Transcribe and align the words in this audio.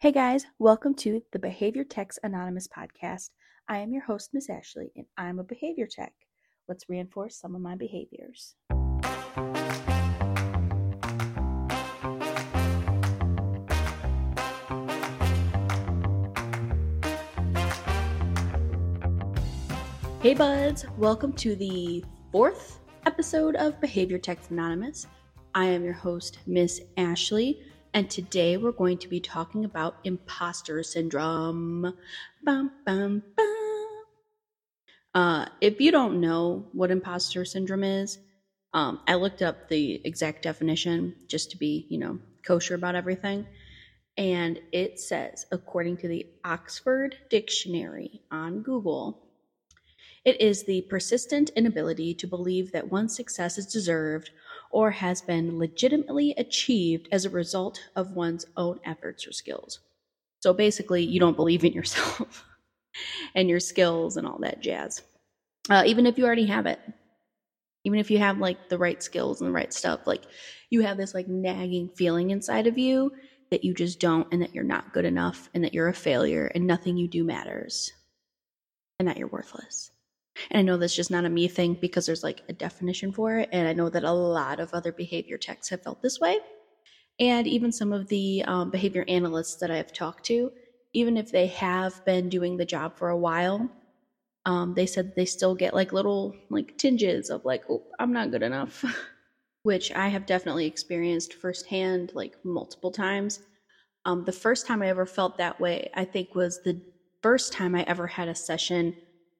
Hey 0.00 0.12
guys, 0.12 0.46
welcome 0.60 0.94
to 0.98 1.20
the 1.32 1.40
Behavior 1.40 1.82
Techs 1.82 2.20
Anonymous 2.22 2.68
podcast. 2.68 3.30
I 3.66 3.78
am 3.78 3.92
your 3.92 4.04
host, 4.04 4.30
Miss 4.32 4.48
Ashley, 4.48 4.92
and 4.94 5.06
I'm 5.16 5.40
a 5.40 5.42
behavior 5.42 5.88
tech. 5.90 6.12
Let's 6.68 6.88
reinforce 6.88 7.34
some 7.34 7.56
of 7.56 7.60
my 7.60 7.74
behaviors. 7.74 8.54
Hey 20.22 20.34
buds, 20.34 20.86
welcome 20.96 21.32
to 21.32 21.56
the 21.56 22.04
fourth 22.30 22.78
episode 23.04 23.56
of 23.56 23.80
Behavior 23.80 24.18
Techs 24.18 24.48
Anonymous. 24.50 25.08
I 25.56 25.64
am 25.64 25.82
your 25.82 25.92
host, 25.92 26.38
Miss 26.46 26.82
Ashley 26.96 27.60
and 27.94 28.10
today 28.10 28.56
we're 28.56 28.72
going 28.72 28.98
to 28.98 29.08
be 29.08 29.20
talking 29.20 29.64
about 29.64 29.96
imposter 30.04 30.82
syndrome. 30.82 31.94
Bum, 32.44 32.70
bum, 32.84 33.22
bum. 33.36 34.02
Uh, 35.14 35.46
if 35.60 35.80
you 35.80 35.90
don't 35.90 36.20
know 36.20 36.66
what 36.72 36.90
imposter 36.90 37.44
syndrome 37.44 37.84
is, 37.84 38.18
um, 38.74 39.00
I 39.08 39.14
looked 39.14 39.42
up 39.42 39.68
the 39.68 40.00
exact 40.04 40.42
definition 40.42 41.14
just 41.26 41.50
to 41.52 41.56
be, 41.56 41.86
you 41.88 41.98
know, 41.98 42.18
kosher 42.46 42.74
about 42.74 42.94
everything. 42.94 43.46
And 44.16 44.60
it 44.72 45.00
says, 45.00 45.46
according 45.50 45.98
to 45.98 46.08
the 46.08 46.26
Oxford 46.44 47.16
Dictionary 47.30 48.20
on 48.30 48.62
Google, 48.62 49.24
it 50.24 50.40
is 50.40 50.64
the 50.64 50.82
persistent 50.82 51.50
inability 51.56 52.14
to 52.14 52.26
believe 52.26 52.72
that 52.72 52.90
one's 52.90 53.16
success 53.16 53.56
is 53.56 53.66
deserved 53.66 54.30
or 54.70 54.90
has 54.90 55.22
been 55.22 55.58
legitimately 55.58 56.34
achieved 56.36 57.08
as 57.10 57.24
a 57.24 57.30
result 57.30 57.80
of 57.96 58.12
one's 58.12 58.46
own 58.56 58.80
efforts 58.84 59.26
or 59.26 59.32
skills. 59.32 59.80
So 60.40 60.52
basically, 60.52 61.04
you 61.04 61.20
don't 61.20 61.36
believe 61.36 61.64
in 61.64 61.72
yourself 61.72 62.44
and 63.34 63.48
your 63.48 63.60
skills 63.60 64.16
and 64.16 64.26
all 64.26 64.38
that 64.40 64.60
jazz. 64.60 65.02
Uh, 65.68 65.82
even 65.86 66.06
if 66.06 66.18
you 66.18 66.24
already 66.24 66.46
have 66.46 66.66
it, 66.66 66.80
even 67.84 67.98
if 67.98 68.10
you 68.10 68.18
have 68.18 68.38
like 68.38 68.68
the 68.68 68.78
right 68.78 69.02
skills 69.02 69.40
and 69.40 69.48
the 69.48 69.54
right 69.54 69.72
stuff, 69.72 70.06
like 70.06 70.22
you 70.70 70.82
have 70.82 70.96
this 70.96 71.14
like 71.14 71.28
nagging 71.28 71.88
feeling 71.88 72.30
inside 72.30 72.66
of 72.66 72.78
you 72.78 73.12
that 73.50 73.64
you 73.64 73.74
just 73.74 73.98
don't 74.00 74.28
and 74.32 74.42
that 74.42 74.54
you're 74.54 74.64
not 74.64 74.92
good 74.92 75.04
enough 75.04 75.48
and 75.54 75.64
that 75.64 75.74
you're 75.74 75.88
a 75.88 75.94
failure 75.94 76.50
and 76.54 76.66
nothing 76.66 76.96
you 76.96 77.08
do 77.08 77.24
matters 77.24 77.92
and 78.98 79.08
that 79.08 79.16
you're 79.16 79.28
worthless. 79.28 79.90
And 80.50 80.58
I 80.58 80.62
know 80.62 80.76
that's 80.76 80.94
just 80.94 81.10
not 81.10 81.24
a 81.24 81.30
me 81.30 81.48
thing 81.48 81.74
because 81.74 82.06
there's 82.06 82.22
like 82.22 82.42
a 82.48 82.52
definition 82.52 83.12
for 83.12 83.38
it. 83.38 83.48
And 83.52 83.68
I 83.68 83.72
know 83.72 83.90
that 83.90 84.04
a 84.04 84.12
lot 84.12 84.60
of 84.60 84.70
other 84.72 84.92
behavior 84.92 85.38
techs 85.38 85.68
have 85.70 85.82
felt 85.82 86.00
this 86.02 86.20
way. 86.20 86.40
And 87.18 87.46
even 87.46 87.72
some 87.72 87.92
of 87.92 88.08
the 88.08 88.44
um, 88.46 88.70
behavior 88.70 89.04
analysts 89.08 89.56
that 89.56 89.70
I've 89.70 89.92
talked 89.92 90.24
to, 90.26 90.52
even 90.92 91.16
if 91.16 91.30
they 91.30 91.48
have 91.48 92.00
been 92.04 92.28
doing 92.28 92.56
the 92.56 92.64
job 92.66 92.96
for 92.96 93.08
a 93.08 93.18
while, 93.18 93.70
um, 94.46 94.74
they 94.74 94.86
said 94.86 95.12
they 95.16 95.26
still 95.26 95.54
get 95.54 95.74
like 95.74 95.92
little 95.92 96.38
like 96.50 96.76
tinges 96.78 97.30
of 97.30 97.44
like, 97.44 97.64
oh, 97.70 97.84
I'm 97.98 98.12
not 98.12 98.30
good 98.30 98.42
enough, 98.42 98.84
which 99.62 99.92
I 99.92 100.08
have 100.08 100.26
definitely 100.26 100.66
experienced 100.66 101.34
firsthand 101.34 102.12
like 102.14 102.36
multiple 102.44 102.90
times. 102.90 103.40
Um, 104.04 104.24
the 104.24 104.32
first 104.32 104.66
time 104.66 104.82
I 104.82 104.88
ever 104.88 105.06
felt 105.06 105.38
that 105.38 105.60
way, 105.60 105.90
I 105.94 106.04
think, 106.04 106.34
was 106.34 106.60
the 106.60 106.82
first 107.22 107.52
time 107.52 107.74
I 107.74 107.82
ever 107.84 108.06
had 108.08 108.28
a 108.28 108.34
session 108.34 108.94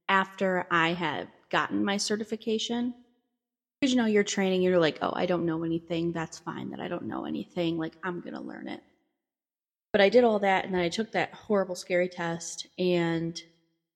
after 0.09 0.67
I 0.71 0.93
had 0.93 1.29
gotten 1.51 1.85
my 1.85 1.97
certification. 1.97 2.95
Because 3.81 3.93
you 3.93 4.01
know, 4.01 4.07
you're 4.07 4.25
training, 4.25 4.63
you're 4.63 4.79
like, 4.79 4.99
oh, 5.03 5.13
I 5.15 5.27
don't 5.27 5.47
know 5.47 5.63
anything. 5.63 6.13
That's 6.13 6.39
fine 6.39 6.71
that 6.71 6.81
I 6.81 6.89
don't 6.89 7.07
know 7.07 7.25
anything. 7.25 7.79
Like, 7.79 7.95
I'm 8.03 8.21
going 8.21 8.35
to 8.35 8.41
learn 8.41 8.69
it. 8.69 8.83
But 9.93 10.01
I 10.01 10.09
did 10.09 10.25
all 10.25 10.41
that 10.41 10.65
and 10.65 10.75
then 10.75 10.81
I 10.81 10.89
took 10.89 11.13
that 11.13 11.33
horrible, 11.33 11.75
scary 11.75 12.09
test 12.09 12.67
and 12.79 13.41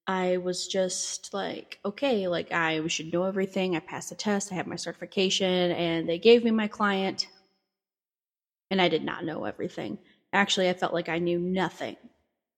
I 0.06 0.38
was 0.38 0.66
just 0.66 1.32
like, 1.32 1.78
okay, 1.84 2.26
like 2.26 2.50
I 2.50 2.84
should 2.88 3.12
know 3.12 3.24
everything. 3.24 3.76
I 3.76 3.80
passed 3.80 4.08
the 4.08 4.16
test, 4.16 4.50
I 4.50 4.56
have 4.56 4.66
my 4.66 4.76
certification, 4.76 5.70
and 5.72 6.08
they 6.08 6.19
gave 6.19 6.42
me 6.42 6.50
my 6.50 6.66
client. 6.66 7.28
And 8.70 8.81
I 8.81 8.88
did 8.88 9.04
not 9.04 9.25
know 9.25 9.44
everything. 9.44 9.98
Actually, 10.32 10.69
I 10.69 10.75
felt 10.75 10.94
like 10.94 11.08
I 11.08 11.19
knew 11.19 11.38
nothing. 11.38 11.97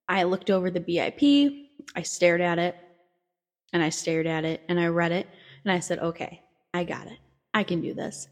I 0.09 0.23
looked 0.23 0.51
over 0.51 0.71
the 0.71 0.81
BIP, 0.81 1.69
I 1.95 2.03
stared 2.03 2.41
at 2.41 2.59
it, 2.59 2.77
and 3.73 3.83
I 3.83 3.89
stared 3.91 4.27
at 4.27 4.45
it 4.45 4.63
and 4.69 4.79
I 4.81 4.87
read 4.89 5.13
it 5.13 5.29
and 5.65 5.73
I 5.73 5.81
said, 5.81 5.99
okay, 5.99 6.43
I 6.75 6.85
got 6.85 7.07
it. 7.07 7.19
I 7.55 7.65
can 7.65 7.81
do 7.81 7.95
this. 7.95 8.29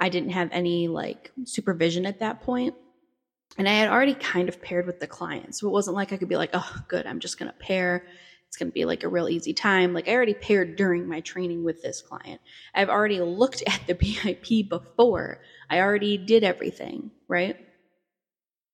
I 0.00 0.08
didn't 0.08 0.30
have 0.30 0.50
any 0.52 0.88
like 0.88 1.32
supervision 1.44 2.06
at 2.06 2.20
that 2.20 2.42
point, 2.42 2.74
And 3.58 3.68
I 3.68 3.72
had 3.74 3.88
already 3.90 4.14
kind 4.14 4.48
of 4.48 4.62
paired 4.62 4.86
with 4.86 5.00
the 5.00 5.06
client. 5.06 5.54
So 5.56 5.68
it 5.68 5.72
wasn't 5.72 5.96
like 5.96 6.12
I 6.12 6.16
could 6.18 6.28
be 6.28 6.36
like, 6.36 6.50
oh, 6.54 6.76
good, 6.88 7.06
I'm 7.06 7.20
just 7.20 7.38
going 7.38 7.50
to 7.52 7.58
pair. 7.58 8.06
It's 8.48 8.56
going 8.56 8.70
to 8.70 8.74
be 8.74 8.84
like 8.86 9.04
a 9.04 9.08
real 9.08 9.28
easy 9.28 9.54
time. 9.54 9.94
Like 9.94 10.08
I 10.08 10.14
already 10.14 10.34
paired 10.34 10.76
during 10.76 11.08
my 11.08 11.20
training 11.20 11.64
with 11.64 11.82
this 11.82 12.02
client. 12.02 12.40
I've 12.74 12.90
already 12.90 13.20
looked 13.20 13.62
at 13.68 13.82
the 13.86 13.94
BIP 13.94 14.68
before. 14.68 15.40
I 15.70 15.80
already 15.80 16.18
did 16.18 16.44
everything, 16.44 17.12
right? 17.28 17.56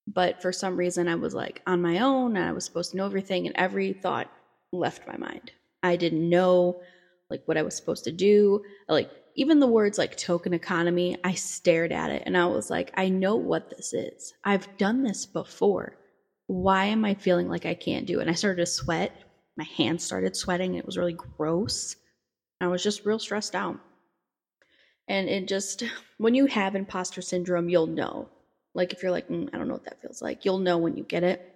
But 0.07 0.43
for 0.43 0.53
some 0.53 0.77
reason, 0.77 1.09
I 1.09 1.17
was 1.17 1.35
like 1.35 1.63
on 1.67 1.83
my 1.83 2.01
own 2.01 2.37
and 2.37 2.47
I 2.47 2.53
was 2.53 2.65
supposed 2.65 2.93
to 2.93 2.97
know 2.99 3.07
everything, 3.07 3.47
and 3.47 3.57
every 3.57 3.93
thought 3.95 4.31
left 4.73 5.07
my 5.07 5.17
mind. 5.17 5.53
I 5.83 5.97
didn't 5.97 6.29
know 6.29 6.81
like 7.31 7.43
what 7.47 7.57
I 7.57 7.63
was 7.63 7.77
supposed 7.77 8.05
to 8.05 8.13
do. 8.13 8.63
Like 8.89 9.11
even 9.37 9.61
the 9.61 9.67
words 9.67 9.99
like 9.99 10.17
token 10.17 10.55
economy, 10.55 11.17
I 11.23 11.35
stared 11.35 11.93
at 11.93 12.11
it 12.11 12.23
and 12.27 12.37
I 12.37 12.47
was 12.47 12.71
like, 12.71 12.93
I 12.95 13.09
know 13.09 13.37
what 13.37 13.71
this 13.71 13.93
is. 13.93 14.33
I've 14.45 14.77
done 14.79 15.03
this 15.03 15.27
before. 15.27 15.97
Why 16.47 16.87
am 16.87 17.05
I 17.05 17.15
feeling 17.15 17.49
like 17.49 17.67
I 17.67 17.75
can't 17.75 18.07
do 18.07 18.19
it? 18.19 18.23
And 18.23 18.31
I 18.31 18.35
started 18.35 18.63
to 18.63 18.67
sweat. 18.67 19.13
My 19.57 19.65
hands 19.65 20.05
started 20.05 20.37
sweating. 20.37 20.75
It 20.75 20.87
was 20.87 20.97
really 20.97 21.15
gross. 21.15 21.97
I 22.61 22.69
was 22.69 22.83
just 22.83 23.05
real 23.05 23.19
stressed 23.19 23.55
out. 23.55 23.79
And 25.09 25.29
it 25.29 25.49
just, 25.49 25.83
when 26.19 26.35
you 26.35 26.47
have 26.47 26.75
imposter 26.75 27.23
syndrome, 27.23 27.69
you'll 27.69 27.87
know. 27.87 28.29
Like 28.75 28.93
if 28.93 29.03
you're 29.03 29.13
like, 29.13 29.29
mm, 29.29 29.49
I 29.53 29.59
don't 29.59 29.69
know 29.69 29.75
what 29.75 29.85
that 29.85 30.01
feels 30.01 30.23
like, 30.23 30.45
you'll 30.45 30.59
know 30.59 30.79
when 30.79 30.97
you 30.97 31.05
get 31.05 31.25
it 31.25 31.55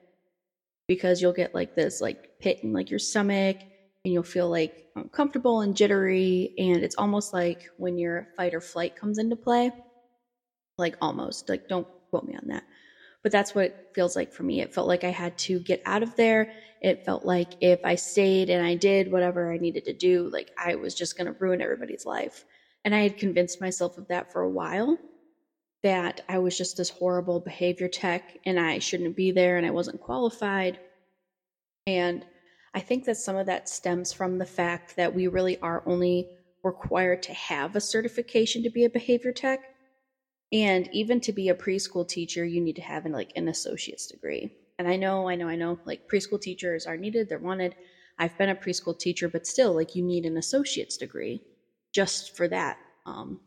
because 0.88 1.22
you'll 1.22 1.32
get 1.32 1.54
like 1.54 1.74
this 1.76 2.00
like 2.00 2.40
pit 2.40 2.60
in 2.62 2.72
like 2.72 2.90
your 2.90 2.98
stomach 2.98 3.58
and 4.04 4.14
you'll 4.14 4.22
feel 4.22 4.48
like 4.48 4.86
uncomfortable 4.96 5.60
and 5.60 5.76
jittery. 5.76 6.54
And 6.58 6.82
it's 6.82 6.96
almost 6.96 7.32
like 7.32 7.70
when 7.76 7.98
your 7.98 8.28
fight 8.36 8.54
or 8.54 8.60
flight 8.60 8.96
comes 8.96 9.18
into 9.18 9.36
play. 9.36 9.70
Like 10.78 10.96
almost, 11.00 11.48
like 11.48 11.68
don't 11.68 11.86
quote 12.08 12.26
me 12.26 12.34
on 12.34 12.48
that. 12.48 12.64
But 13.22 13.32
that's 13.32 13.54
what 13.54 13.66
it 13.66 13.90
feels 13.94 14.16
like 14.16 14.32
for 14.32 14.42
me. 14.42 14.62
It 14.62 14.72
felt 14.72 14.88
like 14.88 15.04
I 15.04 15.10
had 15.10 15.36
to 15.38 15.60
get 15.60 15.82
out 15.84 16.02
of 16.02 16.16
there. 16.16 16.52
It 16.80 17.04
felt 17.04 17.26
like 17.26 17.52
if 17.60 17.80
I 17.84 17.96
stayed 17.96 18.48
and 18.48 18.64
I 18.64 18.76
did 18.76 19.12
whatever 19.12 19.52
I 19.52 19.58
needed 19.58 19.84
to 19.84 19.92
do, 19.92 20.30
like 20.32 20.50
I 20.56 20.76
was 20.76 20.94
just 20.94 21.18
going 21.18 21.26
to 21.26 21.38
ruin 21.38 21.60
everybody's 21.60 22.06
life. 22.06 22.46
And 22.82 22.94
I 22.94 23.00
had 23.00 23.18
convinced 23.18 23.60
myself 23.60 23.98
of 23.98 24.08
that 24.08 24.32
for 24.32 24.40
a 24.40 24.48
while 24.48 24.96
that 25.82 26.22
I 26.28 26.38
was 26.38 26.56
just 26.56 26.78
this 26.78 26.88
horrible 26.88 27.40
behavior 27.40 27.88
tech 27.88 28.38
and 28.46 28.58
I 28.58 28.78
shouldn't 28.78 29.16
be 29.16 29.32
there 29.32 29.58
and 29.58 29.66
I 29.66 29.70
wasn't 29.70 30.00
qualified. 30.00 30.78
And 31.86 32.24
I 32.74 32.80
think 32.80 33.04
that 33.04 33.16
some 33.16 33.36
of 33.36 33.46
that 33.46 33.68
stems 33.68 34.12
from 34.12 34.38
the 34.38 34.46
fact 34.46 34.96
that 34.96 35.14
we 35.14 35.26
really 35.26 35.58
are 35.60 35.82
only 35.86 36.28
required 36.62 37.22
to 37.24 37.32
have 37.32 37.74
a 37.74 37.80
certification 37.80 38.62
to 38.62 38.70
be 38.70 38.84
a 38.84 38.90
behavior 38.90 39.32
tech. 39.32 39.60
And 40.52 40.88
even 40.92 41.20
to 41.22 41.32
be 41.32 41.48
a 41.48 41.54
preschool 41.54 42.06
teacher, 42.06 42.44
you 42.44 42.60
need 42.60 42.76
to 42.76 42.82
have 42.82 43.06
an, 43.06 43.12
like 43.12 43.32
an 43.36 43.48
associate's 43.48 44.06
degree. 44.06 44.52
And 44.78 44.88
I 44.88 44.96
know, 44.96 45.28
I 45.28 45.34
know, 45.34 45.48
I 45.48 45.56
know, 45.56 45.78
like 45.84 46.08
preschool 46.08 46.40
teachers 46.40 46.86
are 46.86 46.96
needed, 46.96 47.28
they're 47.28 47.38
wanted. 47.38 47.74
I've 48.18 48.36
been 48.38 48.48
a 48.50 48.54
preschool 48.54 48.98
teacher, 48.98 49.28
but 49.28 49.46
still, 49.46 49.74
like 49.74 49.94
you 49.94 50.02
need 50.02 50.26
an 50.26 50.36
associate's 50.36 50.96
degree 50.96 51.42
just 51.92 52.36
for 52.36 52.48
that. 52.48 52.78
Um, 53.06 53.40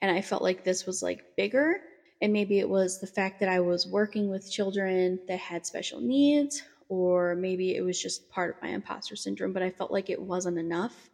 and 0.00 0.10
I 0.10 0.20
felt 0.20 0.42
like 0.42 0.64
this 0.64 0.86
was 0.86 1.02
like 1.02 1.24
bigger. 1.36 1.76
And 2.20 2.32
maybe 2.32 2.58
it 2.58 2.68
was 2.68 3.00
the 3.00 3.06
fact 3.06 3.40
that 3.40 3.48
I 3.48 3.60
was 3.60 3.86
working 3.86 4.30
with 4.30 4.50
children 4.50 5.18
that 5.26 5.38
had 5.38 5.66
special 5.66 6.00
needs 6.00 6.62
or 6.92 7.34
maybe 7.34 7.74
it 7.74 7.80
was 7.80 7.98
just 7.98 8.28
part 8.28 8.54
of 8.54 8.62
my 8.62 8.68
imposter 8.68 9.16
syndrome, 9.16 9.54
but 9.54 9.62
I 9.62 9.70
felt 9.70 9.90
like 9.90 10.10
it 10.10 10.20
wasn't 10.20 10.58
enough, 10.58 11.08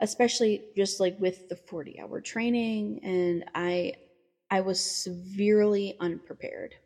especially 0.00 0.64
just 0.74 1.00
like 1.00 1.20
with 1.20 1.50
the 1.50 1.56
40 1.56 2.00
hour 2.00 2.18
training. 2.22 3.00
And 3.04 3.44
I, 3.54 3.92
I 4.50 4.62
was 4.62 4.80
severely 4.80 5.98
unprepared. 6.00 6.76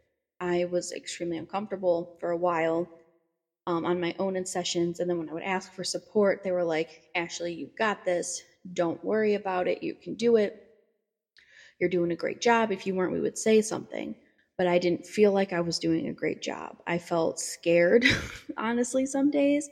I 0.40 0.64
was 0.64 0.90
extremely 0.90 1.38
uncomfortable 1.38 2.16
for 2.18 2.32
a 2.32 2.36
while 2.36 2.88
um, 3.68 3.86
on 3.86 4.00
my 4.00 4.16
own 4.18 4.34
in 4.34 4.44
sessions. 4.44 4.98
And 4.98 5.08
then 5.08 5.16
when 5.16 5.30
I 5.30 5.32
would 5.32 5.44
ask 5.44 5.72
for 5.72 5.84
support, 5.84 6.42
they 6.42 6.50
were 6.50 6.64
like, 6.64 7.04
Ashley, 7.14 7.52
you've 7.52 7.76
got 7.76 8.04
this. 8.04 8.42
Don't 8.72 9.04
worry 9.04 9.34
about 9.34 9.68
it. 9.68 9.84
You 9.84 9.94
can 9.94 10.16
do 10.16 10.34
it. 10.34 10.66
You're 11.78 11.88
doing 11.88 12.10
a 12.10 12.16
great 12.16 12.40
job. 12.40 12.72
If 12.72 12.88
you 12.88 12.96
weren't, 12.96 13.12
we 13.12 13.20
would 13.20 13.38
say 13.38 13.62
something 13.62 14.16
but 14.60 14.66
I 14.66 14.78
didn't 14.78 15.06
feel 15.06 15.32
like 15.32 15.54
I 15.54 15.62
was 15.62 15.78
doing 15.78 16.08
a 16.08 16.12
great 16.12 16.42
job. 16.42 16.76
I 16.86 16.98
felt 16.98 17.40
scared, 17.40 18.04
honestly, 18.58 19.06
some 19.06 19.30
days. 19.30 19.66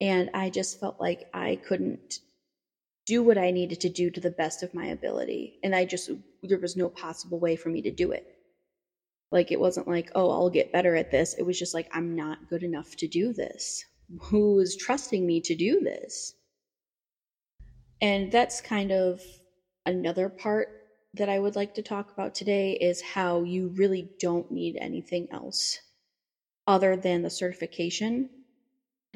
And 0.00 0.30
I 0.32 0.48
just 0.48 0.78
felt 0.78 1.00
like 1.00 1.28
I 1.34 1.56
couldn't 1.66 2.20
do 3.04 3.24
what 3.24 3.36
I 3.36 3.50
needed 3.50 3.80
to 3.80 3.88
do 3.88 4.10
to 4.10 4.20
the 4.20 4.30
best 4.30 4.62
of 4.62 4.74
my 4.74 4.86
ability. 4.86 5.58
And 5.64 5.74
I 5.74 5.84
just, 5.84 6.08
there 6.44 6.60
was 6.60 6.76
no 6.76 6.88
possible 6.88 7.40
way 7.40 7.56
for 7.56 7.68
me 7.68 7.82
to 7.82 7.90
do 7.90 8.12
it. 8.12 8.24
Like 9.32 9.50
it 9.50 9.58
wasn't 9.58 9.88
like, 9.88 10.12
oh, 10.14 10.30
I'll 10.30 10.50
get 10.50 10.70
better 10.70 10.94
at 10.94 11.10
this. 11.10 11.34
It 11.34 11.42
was 11.42 11.58
just 11.58 11.74
like, 11.74 11.88
I'm 11.92 12.14
not 12.14 12.48
good 12.48 12.62
enough 12.62 12.94
to 12.98 13.08
do 13.08 13.32
this. 13.32 13.84
Who 14.20 14.60
is 14.60 14.76
trusting 14.76 15.26
me 15.26 15.40
to 15.40 15.56
do 15.56 15.80
this? 15.80 16.32
And 18.00 18.30
that's 18.30 18.60
kind 18.60 18.92
of 18.92 19.20
another 19.84 20.28
part 20.28 20.81
that 21.14 21.28
I 21.28 21.38
would 21.38 21.56
like 21.56 21.74
to 21.74 21.82
talk 21.82 22.12
about 22.12 22.34
today 22.34 22.72
is 22.72 23.02
how 23.02 23.42
you 23.42 23.68
really 23.68 24.08
don't 24.18 24.50
need 24.50 24.76
anything 24.80 25.28
else 25.30 25.78
other 26.66 26.96
than 26.96 27.22
the 27.22 27.30
certification 27.30 28.30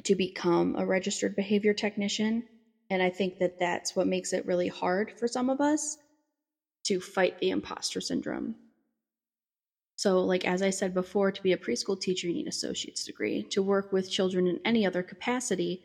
to 0.05 0.15
become 0.15 0.77
a 0.77 0.85
registered 0.85 1.35
behavior 1.35 1.73
technician. 1.73 2.45
And 2.91 3.03
I 3.03 3.11
think 3.11 3.39
that 3.39 3.59
that's 3.59 3.97
what 3.97 4.07
makes 4.07 4.33
it 4.33 4.47
really 4.47 4.69
hard 4.69 5.19
for 5.19 5.27
some 5.27 5.49
of 5.49 5.61
us 5.61 5.97
to 6.85 7.01
fight 7.01 7.39
the 7.39 7.51
imposter 7.51 8.01
syndrome. 8.01 8.57
So, 9.97 10.21
like 10.21 10.47
as 10.47 10.61
I 10.61 10.71
said 10.71 10.93
before, 10.93 11.33
to 11.33 11.43
be 11.43 11.53
a 11.53 11.57
preschool 11.57 11.99
teacher, 11.99 12.27
you 12.27 12.35
need 12.35 12.43
an 12.43 12.49
associate's 12.49 13.05
degree. 13.05 13.43
To 13.45 13.63
work 13.63 13.93
with 13.93 14.11
children 14.11 14.47
in 14.47 14.61
any 14.65 14.85
other 14.87 15.03
capacity, 15.03 15.83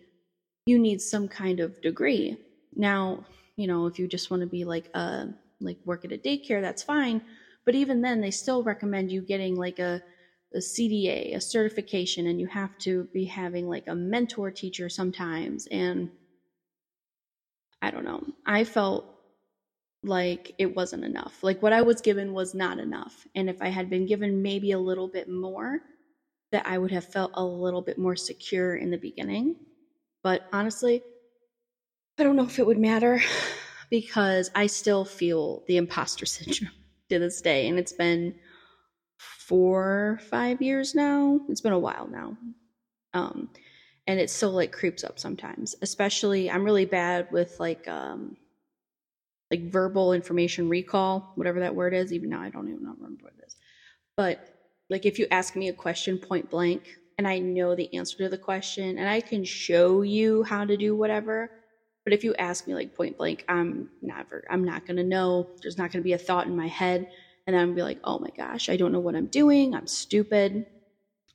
you 0.65 0.77
need 0.77 1.01
some 1.01 1.29
kind 1.29 1.61
of 1.61 1.81
degree. 1.81 2.37
Now, 2.75 3.25
you 3.55 3.67
know, 3.67 3.87
if 3.87 3.97
you 3.97 4.07
just 4.07 4.29
want 4.29 4.41
to 4.41 4.47
be 4.47 4.65
like 4.65 4.89
a 4.93 5.29
like 5.61 5.79
work 5.85 6.05
at 6.05 6.11
a 6.11 6.17
daycare, 6.17 6.61
that's 6.61 6.83
fine. 6.83 7.21
But 7.65 7.75
even 7.75 8.01
then, 8.01 8.21
they 8.21 8.31
still 8.31 8.63
recommend 8.63 9.11
you 9.11 9.21
getting 9.21 9.55
like 9.55 9.79
a, 9.79 10.01
a 10.53 10.61
CDA, 10.61 11.35
a 11.35 11.41
certification, 11.41 12.27
and 12.27 12.39
you 12.39 12.47
have 12.47 12.77
to 12.79 13.05
be 13.13 13.25
having 13.25 13.67
like 13.67 13.85
a 13.87 13.95
mentor 13.95 14.51
teacher 14.51 14.89
sometimes. 14.89 15.67
And 15.71 16.11
I 17.81 17.91
don't 17.91 18.03
know. 18.05 18.21
I 18.45 18.63
felt 18.63 19.05
like 20.03 20.53
it 20.57 20.75
wasn't 20.75 21.05
enough. 21.05 21.43
Like 21.43 21.61
what 21.61 21.73
I 21.73 21.81
was 21.83 22.01
given 22.01 22.33
was 22.33 22.53
not 22.53 22.79
enough. 22.79 23.27
And 23.35 23.49
if 23.49 23.61
I 23.61 23.69
had 23.69 23.89
been 23.89 24.05
given 24.05 24.41
maybe 24.41 24.71
a 24.71 24.79
little 24.79 25.07
bit 25.07 25.29
more, 25.29 25.81
that 26.51 26.65
I 26.67 26.77
would 26.77 26.91
have 26.91 27.05
felt 27.05 27.31
a 27.35 27.45
little 27.45 27.81
bit 27.81 27.97
more 27.97 28.15
secure 28.15 28.75
in 28.75 28.91
the 28.91 28.97
beginning. 28.97 29.57
But 30.23 30.43
honestly, 30.53 31.03
I 32.17 32.23
don't 32.23 32.35
know 32.35 32.45
if 32.45 32.59
it 32.59 32.65
would 32.65 32.77
matter 32.77 33.19
because 33.91 34.49
I 34.55 34.65
still 34.65 35.05
feel 35.05 35.63
the 35.67 35.77
imposter 35.77 36.25
syndrome 36.25 36.71
to 37.09 37.19
this 37.19 37.41
day. 37.41 37.67
And 37.67 37.77
it's 37.77 37.93
been 37.93 38.33
four, 39.17 40.19
five 40.29 40.61
years 40.61 40.95
now. 40.95 41.41
It's 41.49 41.61
been 41.61 41.73
a 41.73 41.79
while 41.79 42.07
now. 42.07 42.38
Um, 43.13 43.49
and 44.07 44.19
it 44.19 44.31
still 44.31 44.51
like 44.51 44.71
creeps 44.71 45.03
up 45.03 45.19
sometimes, 45.19 45.75
especially 45.83 46.49
I'm 46.49 46.63
really 46.63 46.85
bad 46.85 47.27
with 47.31 47.59
like, 47.59 47.88
um, 47.88 48.38
like 49.51 49.69
verbal 49.69 50.13
information 50.13 50.69
recall, 50.69 51.33
whatever 51.35 51.59
that 51.59 51.75
word 51.75 51.93
is. 51.93 52.13
Even 52.13 52.29
now, 52.29 52.41
I 52.41 52.49
don't 52.49 52.69
even 52.69 52.85
remember 52.85 53.25
what 53.25 53.33
it 53.38 53.43
is. 53.45 53.57
But 54.15 54.39
like, 54.89 55.05
if 55.05 55.19
you 55.19 55.27
ask 55.29 55.55
me 55.57 55.67
a 55.67 55.73
question 55.73 56.17
point 56.17 56.49
blank 56.49 56.88
and 57.17 57.27
I 57.27 57.39
know 57.39 57.75
the 57.75 57.93
answer 57.93 58.17
to 58.19 58.29
the 58.29 58.38
question 58.38 58.97
and 58.97 59.09
I 59.09 59.19
can 59.19 59.43
show 59.43 60.01
you 60.01 60.43
how 60.43 60.63
to 60.63 60.77
do 60.77 60.95
whatever, 60.95 61.51
but 62.03 62.13
if 62.13 62.24
you 62.24 62.33
ask 62.36 62.68
me 62.68 62.74
like 62.75 62.94
point 62.94 63.18
blank, 63.18 63.44
I'm 63.48 63.89
never, 64.01 64.44
I'm 64.50 64.63
not 64.63 64.86
gonna 64.86 65.03
know. 65.03 65.50
There's 65.62 65.77
not 65.77 65.92
gonna 65.92 66.03
be 66.03 66.13
a 66.13 66.18
thought 66.18 66.48
in 66.48 66.56
my 66.56 66.68
head, 66.68 67.07
and 67.48 67.56
I'm 67.56 67.68
gonna 67.69 67.75
be 67.75 67.83
like, 67.83 68.00
oh 68.03 68.19
my 68.19 68.30
gosh, 68.36 68.69
I 68.69 68.77
don't 68.77 68.92
know 68.92 69.00
what 69.00 69.15
I'm 69.15 69.27
doing. 69.27 69.75
I'm 69.75 69.88
stupid. 69.88 70.65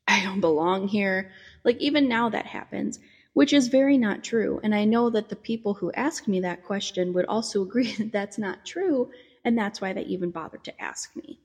I 0.09 0.23
don't 0.25 0.41
belong 0.41 0.89
here. 0.89 1.29
Like 1.65 1.77
even 1.81 2.09
now 2.09 2.29
that 2.31 2.47
happens 2.47 2.99
which 3.35 3.53
is 3.53 3.69
very 3.69 3.99
not 3.99 4.23
true. 4.23 4.59
And 4.63 4.75
I 4.75 4.87
know 4.87 5.11
that 5.11 5.29
the 5.29 5.37
people 5.37 5.75
who 5.75 5.93
ask 5.93 6.27
me 6.27 6.41
that 6.41 6.63
question 6.63 7.13
would 7.13 7.27
also 7.27 7.61
agree 7.65 7.93
that 7.97 8.11
that's 8.11 8.39
not 8.39 8.65
true. 8.65 9.11
And 9.45 9.59
that's 9.59 9.79
why 9.81 9.93
they 9.93 10.03
even 10.05 10.31
bothered 10.31 10.65
to 10.65 10.83
ask 10.83 11.15
me. 11.15 11.39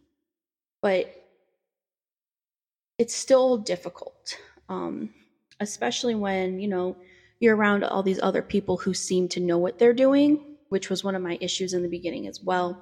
But 0.81 1.07
it's 2.97 3.15
still 3.15 3.57
difficult, 3.57 4.37
um, 4.69 5.09
especially 5.59 6.15
when, 6.15 6.59
you 6.59 6.67
know, 6.69 6.97
you're 7.41 7.55
around 7.55 7.83
all 7.83 8.03
these 8.03 8.21
other 8.21 8.43
people 8.43 8.77
who 8.77 8.93
seem 8.93 9.27
to 9.27 9.39
know 9.39 9.57
what 9.57 9.79
they're 9.79 9.93
doing, 9.93 10.57
which 10.69 10.89
was 10.91 11.03
one 11.03 11.15
of 11.15 11.23
my 11.23 11.39
issues 11.41 11.73
in 11.73 11.81
the 11.81 11.89
beginning 11.89 12.27
as 12.27 12.39
well. 12.41 12.81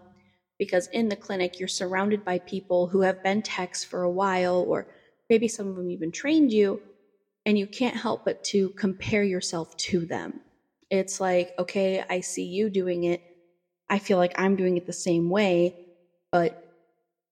Because 0.60 0.88
in 0.88 1.08
the 1.08 1.16
clinic, 1.16 1.58
you're 1.58 1.70
surrounded 1.70 2.26
by 2.26 2.40
people 2.40 2.86
who 2.88 3.02
have 3.02 3.24
been 3.24 3.42
techs 3.42 3.86
for 3.86 4.04
a 4.04 4.12
while, 4.12 4.66
or 4.68 4.88
maybe 5.30 5.48
some 5.48 5.70
of 5.70 5.78
them 5.78 5.90
even 5.90 6.12
trained 6.12 6.52
you, 6.52 6.82
and 7.46 7.58
you 7.58 7.66
can't 7.66 7.96
help 7.96 8.26
but 8.26 8.44
to 8.44 8.70
compare 8.72 9.24
yourself 9.24 9.76
to 9.78 10.06
them. 10.06 10.42
It's 10.90 11.22
like, 11.22 11.54
okay, 11.58 12.04
I 12.10 12.20
see 12.20 12.44
you 12.44 12.70
doing 12.70 13.06
it. 13.06 13.22
I 13.90 13.98
feel 13.98 14.18
like 14.18 14.38
I'm 14.38 14.58
doing 14.58 14.76
it 14.76 14.86
the 14.86 14.94
same 14.94 15.30
way, 15.30 15.74
but 16.34 16.66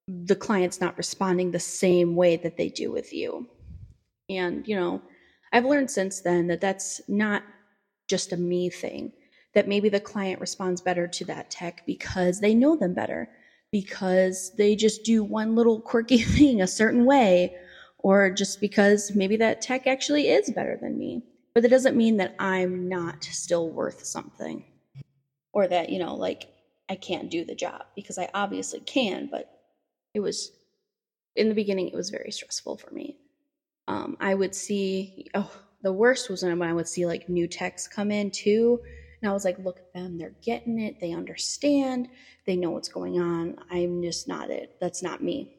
the 0.08 0.36
client's 0.38 0.80
not 0.80 0.98
responding 0.98 1.52
the 1.52 1.60
same 1.60 2.16
way 2.16 2.38
that 2.38 2.56
they 2.56 2.70
do 2.70 2.90
with 2.90 3.12
you. 3.12 3.50
And, 4.30 4.66
you 4.66 4.78
know, 4.78 5.02
I've 5.52 5.66
learned 5.66 5.92
since 5.92 6.22
then 6.22 6.48
that 6.48 6.62
that's 6.62 7.02
not 7.08 7.44
just 8.08 8.34
a 8.34 8.38
me 8.38 8.70
thing, 8.70 9.12
that 9.54 9.68
maybe 9.68 9.90
the 9.90 10.00
client 10.00 10.40
responds 10.40 10.82
better 10.82 11.08
to 11.08 11.26
that 11.26 11.50
tech 11.50 11.84
because 11.86 12.40
they 12.40 12.54
know 12.54 12.76
them 12.76 12.94
better, 12.94 13.30
because 13.72 14.54
they 14.58 14.76
just 14.76 15.04
do 15.04 15.24
one 15.24 15.56
little 15.56 15.82
quirky 15.82 16.18
thing 16.38 16.62
a 16.62 16.68
certain 16.68 17.06
way 17.06 17.56
or 18.00 18.30
just 18.30 18.62
because 18.62 19.12
maybe 19.16 19.38
that 19.38 19.62
tech 19.62 19.88
actually 19.88 20.30
is 20.30 20.52
better 20.52 20.78
than 20.82 20.98
me. 20.98 21.24
But 21.54 21.64
that 21.64 21.70
doesn't 21.70 21.98
mean 21.98 22.18
that 22.18 22.36
I'm 22.40 22.88
not 22.88 23.24
still 23.24 23.70
worth 23.70 24.06
something 24.06 24.64
or 25.54 25.68
that, 25.68 25.90
you 25.90 26.00
know, 26.00 26.16
like 26.16 26.48
I 26.88 26.96
can't 26.96 27.32
do 27.32 27.44
the 27.44 27.56
job 27.56 27.86
because 27.96 28.18
I 28.18 28.30
obviously 28.34 28.80
can, 28.80 29.28
but 29.32 29.50
it 30.14 30.20
was 30.20 30.52
in 31.36 31.50
the 31.50 31.56
beginning, 31.56 31.88
it 31.88 31.96
was 31.96 32.10
very 32.10 32.32
stressful 32.32 32.78
for 32.78 32.92
me. 32.92 33.18
Um, 33.88 34.18
I 34.20 34.34
would 34.34 34.54
see, 34.54 35.28
oh, 35.34 35.52
the 35.82 35.94
worst 35.94 36.30
was 36.30 36.44
when 36.44 36.62
I 36.62 36.74
would 36.74 36.88
see 36.88 37.06
like 37.06 37.30
new 37.30 37.48
techs 37.48 37.88
come 37.88 38.12
in 38.12 38.32
too. 38.32 38.80
And 39.22 39.30
I 39.30 39.34
was 39.34 39.46
like, 39.46 39.58
look 39.60 39.80
at 39.80 39.94
them, 39.94 40.18
they're 40.18 40.36
getting 40.44 40.80
it, 40.80 41.00
they 41.00 41.12
understand, 41.14 42.10
they 42.46 42.56
know 42.56 42.70
what's 42.72 42.90
going 42.90 43.20
on. 43.20 43.56
I'm 43.72 44.02
just 44.04 44.28
not 44.28 44.52
it. 44.52 44.76
That's 44.80 45.02
not 45.02 45.24
me. 45.24 45.56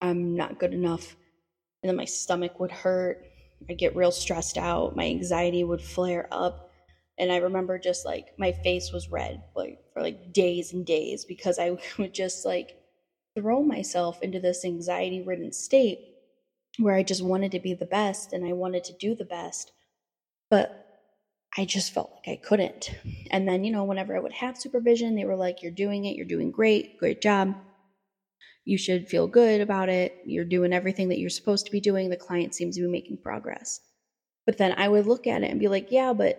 I'm 0.00 0.36
not 0.36 0.58
good 0.58 0.72
enough 0.72 1.16
and 1.82 1.88
then 1.88 1.96
my 1.96 2.04
stomach 2.04 2.60
would 2.60 2.70
hurt. 2.70 3.26
I'd 3.68 3.78
get 3.78 3.96
real 3.96 4.12
stressed 4.12 4.56
out. 4.56 4.96
My 4.96 5.04
anxiety 5.04 5.64
would 5.64 5.82
flare 5.82 6.28
up. 6.30 6.70
And 7.18 7.30
I 7.30 7.36
remember 7.36 7.78
just 7.78 8.06
like 8.06 8.28
my 8.38 8.52
face 8.52 8.90
was 8.92 9.10
red 9.10 9.42
like 9.54 9.78
for 9.92 10.02
like 10.02 10.32
days 10.32 10.72
and 10.72 10.86
days 10.86 11.24
because 11.24 11.58
I 11.58 11.76
would 11.98 12.14
just 12.14 12.44
like 12.44 12.78
throw 13.36 13.62
myself 13.62 14.22
into 14.22 14.40
this 14.40 14.64
anxiety 14.64 15.22
ridden 15.22 15.52
state 15.52 15.98
where 16.78 16.94
I 16.94 17.02
just 17.02 17.24
wanted 17.24 17.52
to 17.52 17.60
be 17.60 17.74
the 17.74 17.86
best 17.86 18.32
and 18.32 18.46
I 18.46 18.52
wanted 18.52 18.84
to 18.84 18.96
do 18.98 19.14
the 19.14 19.24
best. 19.24 19.72
But 20.50 20.86
I 21.56 21.64
just 21.64 21.92
felt 21.92 22.12
like 22.14 22.38
I 22.38 22.40
couldn't. 22.42 22.90
And 23.30 23.46
then, 23.46 23.64
you 23.64 23.72
know, 23.72 23.84
whenever 23.84 24.16
I 24.16 24.20
would 24.20 24.32
have 24.32 24.56
supervision, 24.56 25.14
they 25.14 25.24
were 25.24 25.36
like, 25.36 25.62
You're 25.62 25.72
doing 25.72 26.04
it, 26.04 26.16
you're 26.16 26.26
doing 26.26 26.50
great, 26.50 26.98
great 26.98 27.20
job 27.20 27.54
you 28.64 28.78
should 28.78 29.08
feel 29.08 29.26
good 29.26 29.60
about 29.60 29.88
it. 29.88 30.16
You're 30.24 30.44
doing 30.44 30.72
everything 30.72 31.08
that 31.08 31.18
you're 31.18 31.30
supposed 31.30 31.66
to 31.66 31.72
be 31.72 31.80
doing. 31.80 32.08
The 32.08 32.16
client 32.16 32.54
seems 32.54 32.76
to 32.76 32.82
be 32.82 32.88
making 32.88 33.18
progress. 33.18 33.80
But 34.46 34.58
then 34.58 34.72
I 34.76 34.88
would 34.88 35.06
look 35.06 35.26
at 35.26 35.42
it 35.42 35.50
and 35.50 35.60
be 35.60 35.68
like, 35.68 35.90
yeah, 35.90 36.12
but 36.12 36.38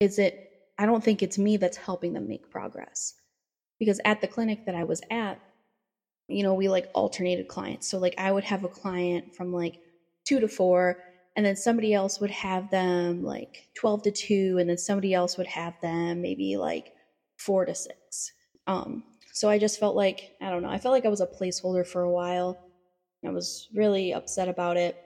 is 0.00 0.18
it, 0.18 0.50
I 0.78 0.86
don't 0.86 1.02
think 1.02 1.22
it's 1.22 1.38
me 1.38 1.56
that's 1.56 1.76
helping 1.76 2.12
them 2.12 2.28
make 2.28 2.50
progress. 2.50 3.14
Because 3.78 4.00
at 4.04 4.20
the 4.20 4.28
clinic 4.28 4.66
that 4.66 4.74
I 4.74 4.84
was 4.84 5.00
at, 5.10 5.40
you 6.32 6.42
know, 6.42 6.54
we 6.54 6.68
like 6.68 6.88
alternated 6.94 7.48
clients. 7.48 7.88
So, 7.88 7.98
like, 7.98 8.14
I 8.18 8.32
would 8.32 8.44
have 8.44 8.64
a 8.64 8.68
client 8.68 9.34
from 9.34 9.52
like 9.52 9.78
two 10.26 10.40
to 10.40 10.48
four, 10.48 10.98
and 11.36 11.44
then 11.44 11.56
somebody 11.56 11.94
else 11.94 12.20
would 12.20 12.30
have 12.30 12.70
them 12.70 13.22
like 13.22 13.68
12 13.76 14.02
to 14.02 14.10
two, 14.10 14.56
and 14.58 14.68
then 14.68 14.78
somebody 14.78 15.14
else 15.14 15.36
would 15.38 15.46
have 15.46 15.74
them 15.80 16.22
maybe 16.22 16.56
like 16.56 16.92
four 17.38 17.64
to 17.64 17.74
six. 17.74 18.32
Um, 18.66 19.04
so 19.32 19.48
I 19.48 19.58
just 19.58 19.80
felt 19.80 19.96
like, 19.96 20.32
I 20.40 20.50
don't 20.50 20.62
know, 20.62 20.70
I 20.70 20.78
felt 20.78 20.92
like 20.92 21.06
I 21.06 21.10
was 21.10 21.20
a 21.20 21.26
placeholder 21.26 21.86
for 21.86 22.02
a 22.02 22.10
while. 22.10 22.58
I 23.24 23.30
was 23.30 23.68
really 23.74 24.12
upset 24.12 24.48
about 24.48 24.76
it. 24.76 24.96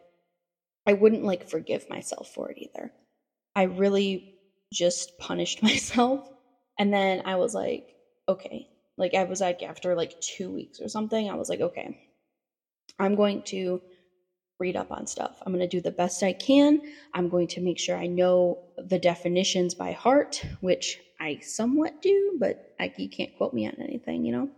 I 0.86 0.94
wouldn't 0.94 1.24
like 1.24 1.48
forgive 1.48 1.88
myself 1.88 2.32
for 2.34 2.50
it 2.50 2.58
either. 2.58 2.92
I 3.54 3.64
really 3.64 4.34
just 4.72 5.18
punished 5.18 5.62
myself. 5.62 6.28
And 6.78 6.92
then 6.92 7.22
I 7.24 7.36
was 7.36 7.54
like, 7.54 7.94
okay. 8.28 8.68
Like 8.98 9.14
I 9.14 9.24
was 9.24 9.40
like 9.40 9.62
after 9.62 9.94
like 9.94 10.14
two 10.20 10.50
weeks 10.50 10.80
or 10.80 10.88
something, 10.88 11.28
I 11.30 11.34
was 11.34 11.48
like, 11.48 11.60
okay, 11.60 11.96
I'm 12.98 13.14
going 13.14 13.42
to 13.46 13.82
read 14.58 14.76
up 14.76 14.90
on 14.90 15.06
stuff. 15.06 15.36
I'm 15.44 15.52
going 15.52 15.68
to 15.68 15.76
do 15.76 15.80
the 15.80 15.90
best 15.90 16.22
I 16.22 16.32
can. 16.32 16.80
I'm 17.12 17.28
going 17.28 17.48
to 17.48 17.60
make 17.60 17.78
sure 17.78 17.96
I 17.96 18.06
know 18.06 18.60
the 18.76 18.98
definitions 18.98 19.74
by 19.74 19.92
heart, 19.92 20.42
which 20.60 20.98
I 21.20 21.40
somewhat 21.42 22.00
do, 22.00 22.36
but 22.38 22.56
I, 22.80 22.92
you 22.96 23.08
can't 23.08 23.34
quote 23.34 23.52
me 23.52 23.66
on 23.66 23.74
anything, 23.80 24.24
you 24.24 24.32
know? 24.32 24.50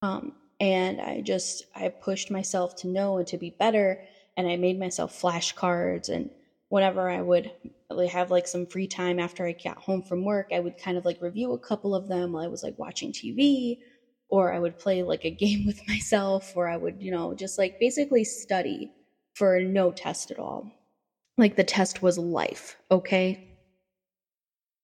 Um, 0.00 0.32
and 0.60 1.00
I 1.00 1.20
just, 1.20 1.64
I 1.74 1.88
pushed 1.88 2.30
myself 2.30 2.74
to 2.76 2.88
know 2.88 3.18
and 3.18 3.26
to 3.28 3.38
be 3.38 3.50
better. 3.58 4.00
And 4.36 4.48
I 4.48 4.56
made 4.56 4.78
myself 4.78 5.12
flashcards. 5.20 6.08
And 6.08 6.30
whenever 6.72 7.10
I 7.10 7.20
would 7.20 7.52
have 8.10 8.30
like 8.30 8.48
some 8.48 8.66
free 8.66 8.86
time 8.88 9.18
after 9.20 9.46
I 9.46 9.52
got 9.62 9.76
home 9.76 10.00
from 10.02 10.24
work, 10.24 10.48
I 10.54 10.58
would 10.60 10.78
kind 10.78 10.96
of 10.96 11.04
like 11.04 11.20
review 11.20 11.52
a 11.52 11.58
couple 11.58 11.94
of 11.94 12.08
them 12.08 12.32
while 12.32 12.42
I 12.42 12.48
was 12.48 12.62
like 12.62 12.78
watching 12.78 13.12
TV 13.12 13.78
or 14.30 14.54
I 14.54 14.58
would 14.58 14.78
play 14.78 15.02
like 15.02 15.26
a 15.26 15.30
game 15.44 15.66
with 15.66 15.78
myself, 15.86 16.52
or 16.56 16.68
I 16.68 16.78
would, 16.78 17.02
you 17.02 17.10
know, 17.10 17.34
just 17.34 17.58
like 17.58 17.76
basically 17.78 18.24
study 18.24 18.90
for 19.34 19.60
no 19.60 19.92
test 19.92 20.30
at 20.30 20.38
all. 20.38 20.72
Like 21.38 21.56
the 21.56 21.64
test 21.64 22.02
was 22.02 22.18
life, 22.18 22.76
okay? 22.90 23.38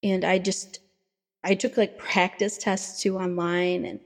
And 0.03 0.23
I 0.23 0.39
just, 0.39 0.79
I 1.43 1.55
took 1.55 1.77
like 1.77 1.97
practice 1.97 2.57
tests 2.57 3.01
too 3.01 3.17
online 3.17 3.85
and 3.85 4.01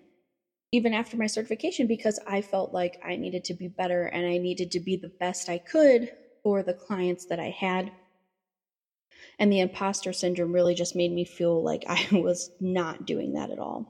even 0.72 0.94
after 0.94 1.18
my 1.18 1.28
certification 1.28 1.88
because 1.88 2.20
I 2.28 2.42
felt 2.42 2.74
like 2.74 2.98
I 3.04 3.16
needed 3.18 3.44
to 3.46 3.56
be 3.56 3.68
better 3.70 4.06
and 4.08 4.26
I 4.28 4.38
needed 4.38 4.72
to 4.72 4.82
be 4.82 4.98
the 4.98 5.14
best 5.20 5.50
I 5.50 5.60
could 5.60 6.12
for 6.44 6.62
the 6.62 6.74
clients 6.74 7.26
that 7.26 7.40
I 7.40 7.50
had. 7.50 7.92
And 9.40 9.52
the 9.52 9.62
imposter 9.62 10.14
syndrome 10.14 10.54
really 10.54 10.76
just 10.76 10.96
made 10.96 11.12
me 11.12 11.26
feel 11.26 11.64
like 11.64 11.86
I 11.88 12.08
was 12.12 12.52
not 12.60 13.06
doing 13.06 13.34
that 13.34 13.50
at 13.50 13.60
all. 13.60 13.90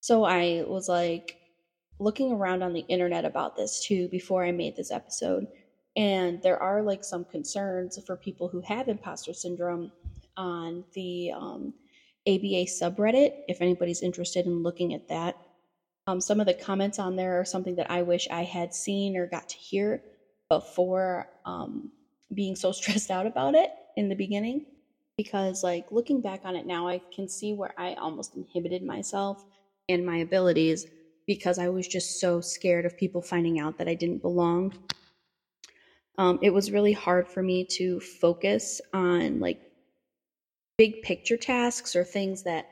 So 0.00 0.24
I 0.24 0.64
was 0.66 0.88
like 0.88 1.36
looking 1.98 2.32
around 2.32 2.62
on 2.62 2.72
the 2.72 2.84
internet 2.88 3.24
about 3.24 3.56
this 3.56 3.84
too 3.84 4.08
before 4.08 4.44
I 4.44 4.52
made 4.52 4.76
this 4.76 4.90
episode. 4.90 5.46
And 5.94 6.42
there 6.42 6.60
are 6.60 6.82
like 6.82 7.04
some 7.04 7.24
concerns 7.24 7.98
for 8.06 8.16
people 8.16 8.48
who 8.48 8.60
have 8.62 8.88
imposter 8.88 9.34
syndrome 9.34 9.92
on 10.36 10.84
the 10.94 11.32
um, 11.32 11.74
ABA 12.26 12.66
subreddit, 12.66 13.34
if 13.48 13.60
anybody's 13.60 14.02
interested 14.02 14.46
in 14.46 14.62
looking 14.62 14.94
at 14.94 15.08
that. 15.08 15.36
Um, 16.06 16.20
some 16.20 16.40
of 16.40 16.46
the 16.46 16.54
comments 16.54 16.98
on 16.98 17.14
there 17.14 17.38
are 17.38 17.44
something 17.44 17.76
that 17.76 17.90
I 17.90 18.02
wish 18.02 18.26
I 18.30 18.42
had 18.42 18.74
seen 18.74 19.16
or 19.16 19.26
got 19.26 19.48
to 19.50 19.56
hear 19.56 20.02
before 20.60 21.26
um, 21.46 21.92
being 22.34 22.56
so 22.56 22.72
stressed 22.80 23.10
out 23.10 23.26
about 23.26 23.54
it 23.54 23.70
in 23.96 24.08
the 24.08 24.16
beginning. 24.16 24.66
Because, 25.16 25.62
like, 25.62 25.86
looking 25.92 26.20
back 26.20 26.40
on 26.44 26.56
it 26.56 26.66
now, 26.66 26.88
I 26.88 27.00
can 27.14 27.28
see 27.28 27.52
where 27.54 27.72
I 27.78 27.94
almost 27.94 28.34
inhibited 28.34 28.82
myself 28.82 29.44
and 29.88 30.04
my 30.06 30.16
abilities 30.18 30.86
because 31.26 31.58
I 31.58 31.68
was 31.68 31.86
just 31.86 32.18
so 32.18 32.40
scared 32.40 32.86
of 32.86 32.96
people 32.96 33.22
finding 33.22 33.58
out 33.60 33.78
that 33.78 33.88
I 33.88 33.94
didn't 33.94 34.22
belong. 34.22 34.72
Um, 36.18 36.38
it 36.42 36.50
was 36.50 36.72
really 36.72 36.92
hard 36.92 37.28
for 37.28 37.42
me 37.42 37.64
to 37.76 38.00
focus 38.00 38.80
on 38.92 39.40
like 39.40 39.60
big 40.76 41.00
picture 41.02 41.36
tasks 41.36 41.94
or 41.96 42.04
things 42.04 42.42
that 42.42 42.66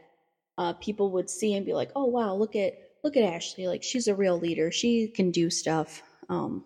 uh, 0.58 0.74
people 0.74 1.12
would 1.12 1.30
see 1.30 1.54
and 1.54 1.66
be 1.66 1.74
like, 1.74 1.90
"Oh 1.96 2.06
wow, 2.06 2.34
look 2.34 2.56
at 2.56 2.74
look 3.04 3.16
at 3.16 3.24
Ashley! 3.24 3.66
Like 3.68 3.82
she's 3.82 4.08
a 4.08 4.14
real 4.14 4.38
leader. 4.38 4.70
She 4.70 5.08
can 5.08 5.30
do 5.30 5.50
stuff." 5.50 6.02
Um, 6.28 6.64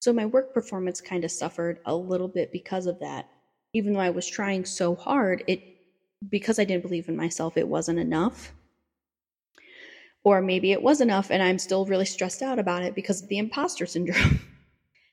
so 0.00 0.12
my 0.12 0.26
work 0.26 0.52
performance 0.52 1.00
kind 1.00 1.24
of 1.24 1.30
suffered 1.30 1.78
a 1.84 1.94
little 1.96 2.28
bit 2.28 2.50
because 2.52 2.86
of 2.86 2.98
that. 3.00 3.26
Even 3.74 3.92
though 3.92 4.00
I 4.00 4.10
was 4.10 4.26
trying 4.26 4.64
so 4.64 4.94
hard, 4.96 5.42
it 5.46 5.60
because 6.28 6.58
I 6.58 6.64
didn't 6.64 6.82
believe 6.82 7.08
in 7.08 7.16
myself, 7.16 7.56
it 7.56 7.68
wasn't 7.68 7.98
enough. 7.98 8.52
Or 10.24 10.42
maybe 10.42 10.72
it 10.72 10.82
was 10.82 11.00
enough 11.00 11.30
and 11.30 11.42
I'm 11.42 11.58
still 11.58 11.86
really 11.86 12.04
stressed 12.04 12.42
out 12.42 12.58
about 12.58 12.82
it 12.82 12.94
because 12.94 13.22
of 13.22 13.28
the 13.28 13.38
imposter 13.38 13.86
syndrome. 13.86 14.40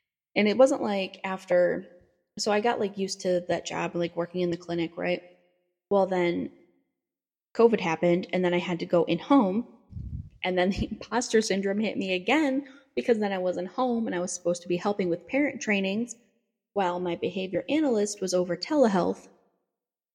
and 0.35 0.47
it 0.47 0.57
wasn't 0.57 0.81
like 0.81 1.19
after 1.23 1.85
so 2.37 2.51
I 2.51 2.59
got 2.61 2.79
like 2.79 2.97
used 2.97 3.21
to 3.21 3.43
that 3.47 3.65
job, 3.65 3.95
like 3.95 4.15
working 4.15 4.41
in 4.41 4.49
the 4.49 4.57
clinic, 4.57 4.97
right? 4.97 5.21
Well, 5.89 6.05
then 6.07 6.49
COVID 7.55 7.79
happened, 7.79 8.27
and 8.33 8.43
then 8.43 8.53
I 8.53 8.59
had 8.59 8.79
to 8.79 8.85
go 8.85 9.03
in 9.05 9.19
home, 9.19 9.65
and 10.43 10.57
then 10.57 10.71
the 10.71 10.87
imposter 10.91 11.41
syndrome 11.41 11.79
hit 11.79 11.97
me 11.97 12.13
again 12.13 12.63
because 12.95 13.19
then 13.19 13.33
I 13.33 13.37
wasn't 13.37 13.69
home 13.69 14.07
and 14.07 14.15
I 14.15 14.19
was 14.19 14.33
supposed 14.33 14.61
to 14.61 14.67
be 14.67 14.77
helping 14.77 15.09
with 15.09 15.27
parent 15.27 15.61
trainings 15.61 16.15
while 16.73 16.99
my 16.99 17.15
behavior 17.15 17.63
analyst 17.69 18.21
was 18.21 18.33
over 18.33 18.55
telehealth. 18.55 19.27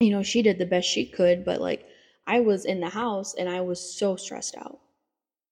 You 0.00 0.10
know, 0.10 0.22
she 0.22 0.42
did 0.42 0.58
the 0.58 0.66
best 0.66 0.88
she 0.88 1.06
could, 1.06 1.44
but 1.44 1.60
like 1.60 1.86
I 2.26 2.40
was 2.40 2.64
in 2.64 2.80
the 2.80 2.88
house 2.88 3.34
and 3.34 3.48
I 3.48 3.60
was 3.60 3.98
so 3.98 4.16
stressed 4.16 4.56
out 4.56 4.80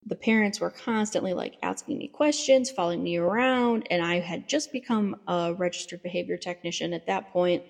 the 0.05 0.15
parents 0.15 0.59
were 0.59 0.71
constantly 0.71 1.33
like 1.33 1.55
asking 1.61 1.97
me 1.97 2.07
questions, 2.07 2.71
following 2.71 3.03
me 3.03 3.17
around, 3.17 3.87
and 3.91 4.03
I 4.03 4.19
had 4.19 4.47
just 4.47 4.71
become 4.71 5.15
a 5.27 5.53
registered 5.53 6.01
behavior 6.01 6.37
technician 6.37 6.93
at 6.93 7.07
that 7.07 7.31
point. 7.31 7.63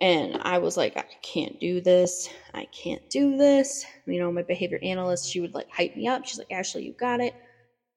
And 0.00 0.40
I 0.42 0.58
was 0.58 0.76
like, 0.76 0.96
I 0.96 1.04
can't 1.22 1.58
do 1.58 1.80
this. 1.80 2.28
I 2.54 2.66
can't 2.66 3.08
do 3.10 3.36
this. 3.36 3.84
You 4.06 4.20
know, 4.20 4.30
my 4.30 4.42
behavior 4.42 4.78
analyst, 4.82 5.28
she 5.28 5.40
would 5.40 5.54
like 5.54 5.68
hype 5.70 5.96
me 5.96 6.06
up. 6.06 6.24
She's 6.24 6.38
like, 6.38 6.52
Ashley, 6.52 6.84
you 6.84 6.92
got 6.92 7.20
it. 7.20 7.34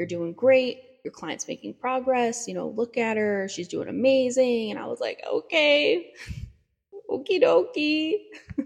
You're 0.02 0.08
doing 0.08 0.34
great. 0.34 0.82
Your 1.04 1.12
client's 1.12 1.48
making 1.48 1.76
progress. 1.76 2.48
You 2.48 2.56
know, 2.56 2.70
look 2.70 2.98
at 2.98 3.18
her. 3.18 3.48
She's 3.48 3.68
doing 3.68 3.88
amazing. 3.88 4.72
And 4.72 4.80
I 4.80 4.88
was 4.88 5.00
like, 5.00 5.22
okay, 5.32 6.12
okie 7.12 7.40
dokie. 7.40 8.16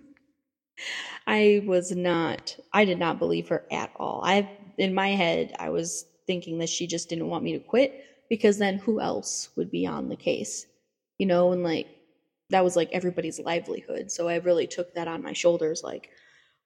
I 1.28 1.62
was 1.66 1.92
not, 1.92 2.56
I 2.72 2.86
did 2.86 3.00
not 3.00 3.20
believe 3.20 3.50
her 3.50 3.66
at 3.70 3.92
all. 3.98 4.22
I, 4.24 4.50
in 4.78 4.94
my 4.94 5.10
head, 5.10 5.54
I 5.60 5.72
was 5.72 6.06
thinking 6.26 6.60
that 6.60 6.70
she 6.70 6.88
just 6.88 7.10
didn't 7.10 7.28
want 7.28 7.44
me 7.44 7.52
to 7.52 7.60
quit 7.60 8.06
because 8.30 8.58
then 8.58 8.78
who 8.78 9.02
else 9.02 9.50
would 9.58 9.70
be 9.70 9.86
on 9.86 10.08
the 10.08 10.16
case? 10.16 10.68
You 11.18 11.26
know, 11.26 11.52
and 11.52 11.64
like, 11.64 11.88
that 12.50 12.64
was 12.64 12.78
like 12.78 12.92
everybody's 12.94 13.42
livelihood. 13.42 14.10
So 14.10 14.30
I 14.30 14.38
really 14.38 14.68
took 14.68 14.94
that 14.94 15.10
on 15.10 15.22
my 15.22 15.34
shoulders, 15.34 15.84
like, 15.84 16.12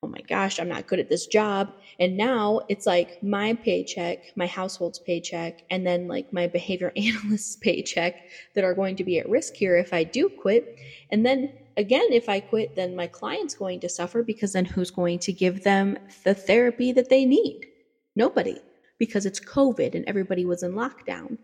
oh 0.01 0.07
my 0.07 0.21
gosh, 0.21 0.59
I'm 0.59 0.69
not 0.69 0.87
good 0.87 0.99
at 0.99 1.09
this 1.09 1.27
job. 1.27 1.73
And 1.99 2.15
now 2.15 2.61
it's 2.69 2.85
like 2.85 3.21
my 3.21 3.53
paycheck, 3.53 4.35
my 4.37 4.47
household's 4.47 4.99
paycheck, 4.99 5.63
and 5.69 5.85
then 5.85 6.07
like 6.07 6.31
my 6.31 6.47
behavior 6.47 6.93
analyst's 6.95 7.57
paycheck 7.57 8.15
that 8.55 8.63
are 8.63 8.73
going 8.73 8.95
to 8.95 9.03
be 9.03 9.19
at 9.19 9.29
risk 9.29 9.55
here 9.55 9.75
if 9.75 9.93
I 9.93 10.03
do 10.03 10.29
quit. 10.29 10.77
And 11.11 11.25
then 11.25 11.51
again, 11.75 12.07
if 12.11 12.29
I 12.29 12.39
quit, 12.39 12.75
then 12.75 12.95
my 12.95 13.07
client's 13.07 13.55
going 13.55 13.81
to 13.81 13.89
suffer 13.89 14.23
because 14.23 14.53
then 14.53 14.65
who's 14.65 14.91
going 14.91 15.19
to 15.19 15.33
give 15.33 15.63
them 15.63 15.97
the 16.23 16.33
therapy 16.33 16.93
that 16.93 17.09
they 17.09 17.25
need? 17.25 17.65
Nobody, 18.15 18.57
because 18.99 19.25
it's 19.25 19.39
COVID 19.39 19.95
and 19.95 20.05
everybody 20.05 20.45
was 20.45 20.63
in 20.63 20.73
lockdown. 20.73 21.37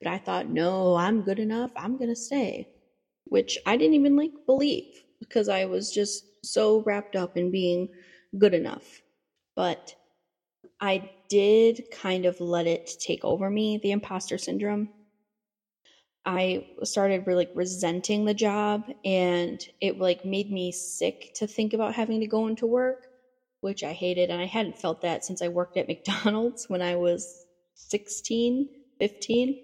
But 0.00 0.10
I 0.10 0.18
thought, 0.18 0.48
no, 0.48 0.96
I'm 0.96 1.22
good 1.22 1.38
enough. 1.38 1.72
I'm 1.76 1.98
going 1.98 2.10
to 2.10 2.16
stay, 2.16 2.68
which 3.24 3.58
I 3.66 3.76
didn't 3.76 3.94
even 3.94 4.16
like 4.16 4.32
believe 4.46 5.02
because 5.18 5.48
I 5.48 5.66
was 5.66 5.92
just 5.92 6.24
so 6.52 6.82
wrapped 6.82 7.16
up 7.16 7.36
in 7.36 7.50
being 7.50 7.88
good 8.38 8.54
enough. 8.54 9.02
But 9.56 9.94
I 10.80 11.10
did 11.28 11.84
kind 11.90 12.24
of 12.24 12.40
let 12.40 12.66
it 12.66 12.90
take 13.00 13.24
over 13.24 13.50
me, 13.50 13.78
the 13.82 13.92
imposter 13.92 14.38
syndrome. 14.38 14.88
I 16.24 16.66
started 16.82 17.26
really 17.26 17.48
resenting 17.54 18.24
the 18.24 18.34
job 18.34 18.84
and 19.04 19.66
it 19.80 19.98
like 19.98 20.24
made 20.24 20.50
me 20.50 20.72
sick 20.72 21.32
to 21.36 21.46
think 21.46 21.72
about 21.72 21.94
having 21.94 22.20
to 22.20 22.26
go 22.26 22.46
into 22.46 22.66
work, 22.66 23.06
which 23.60 23.82
I 23.82 23.92
hated. 23.92 24.30
And 24.30 24.40
I 24.40 24.46
hadn't 24.46 24.78
felt 24.78 25.00
that 25.02 25.24
since 25.24 25.40
I 25.42 25.48
worked 25.48 25.76
at 25.76 25.88
McDonald's 25.88 26.66
when 26.68 26.82
I 26.82 26.96
was 26.96 27.46
16, 27.74 28.68
15. 28.98 29.56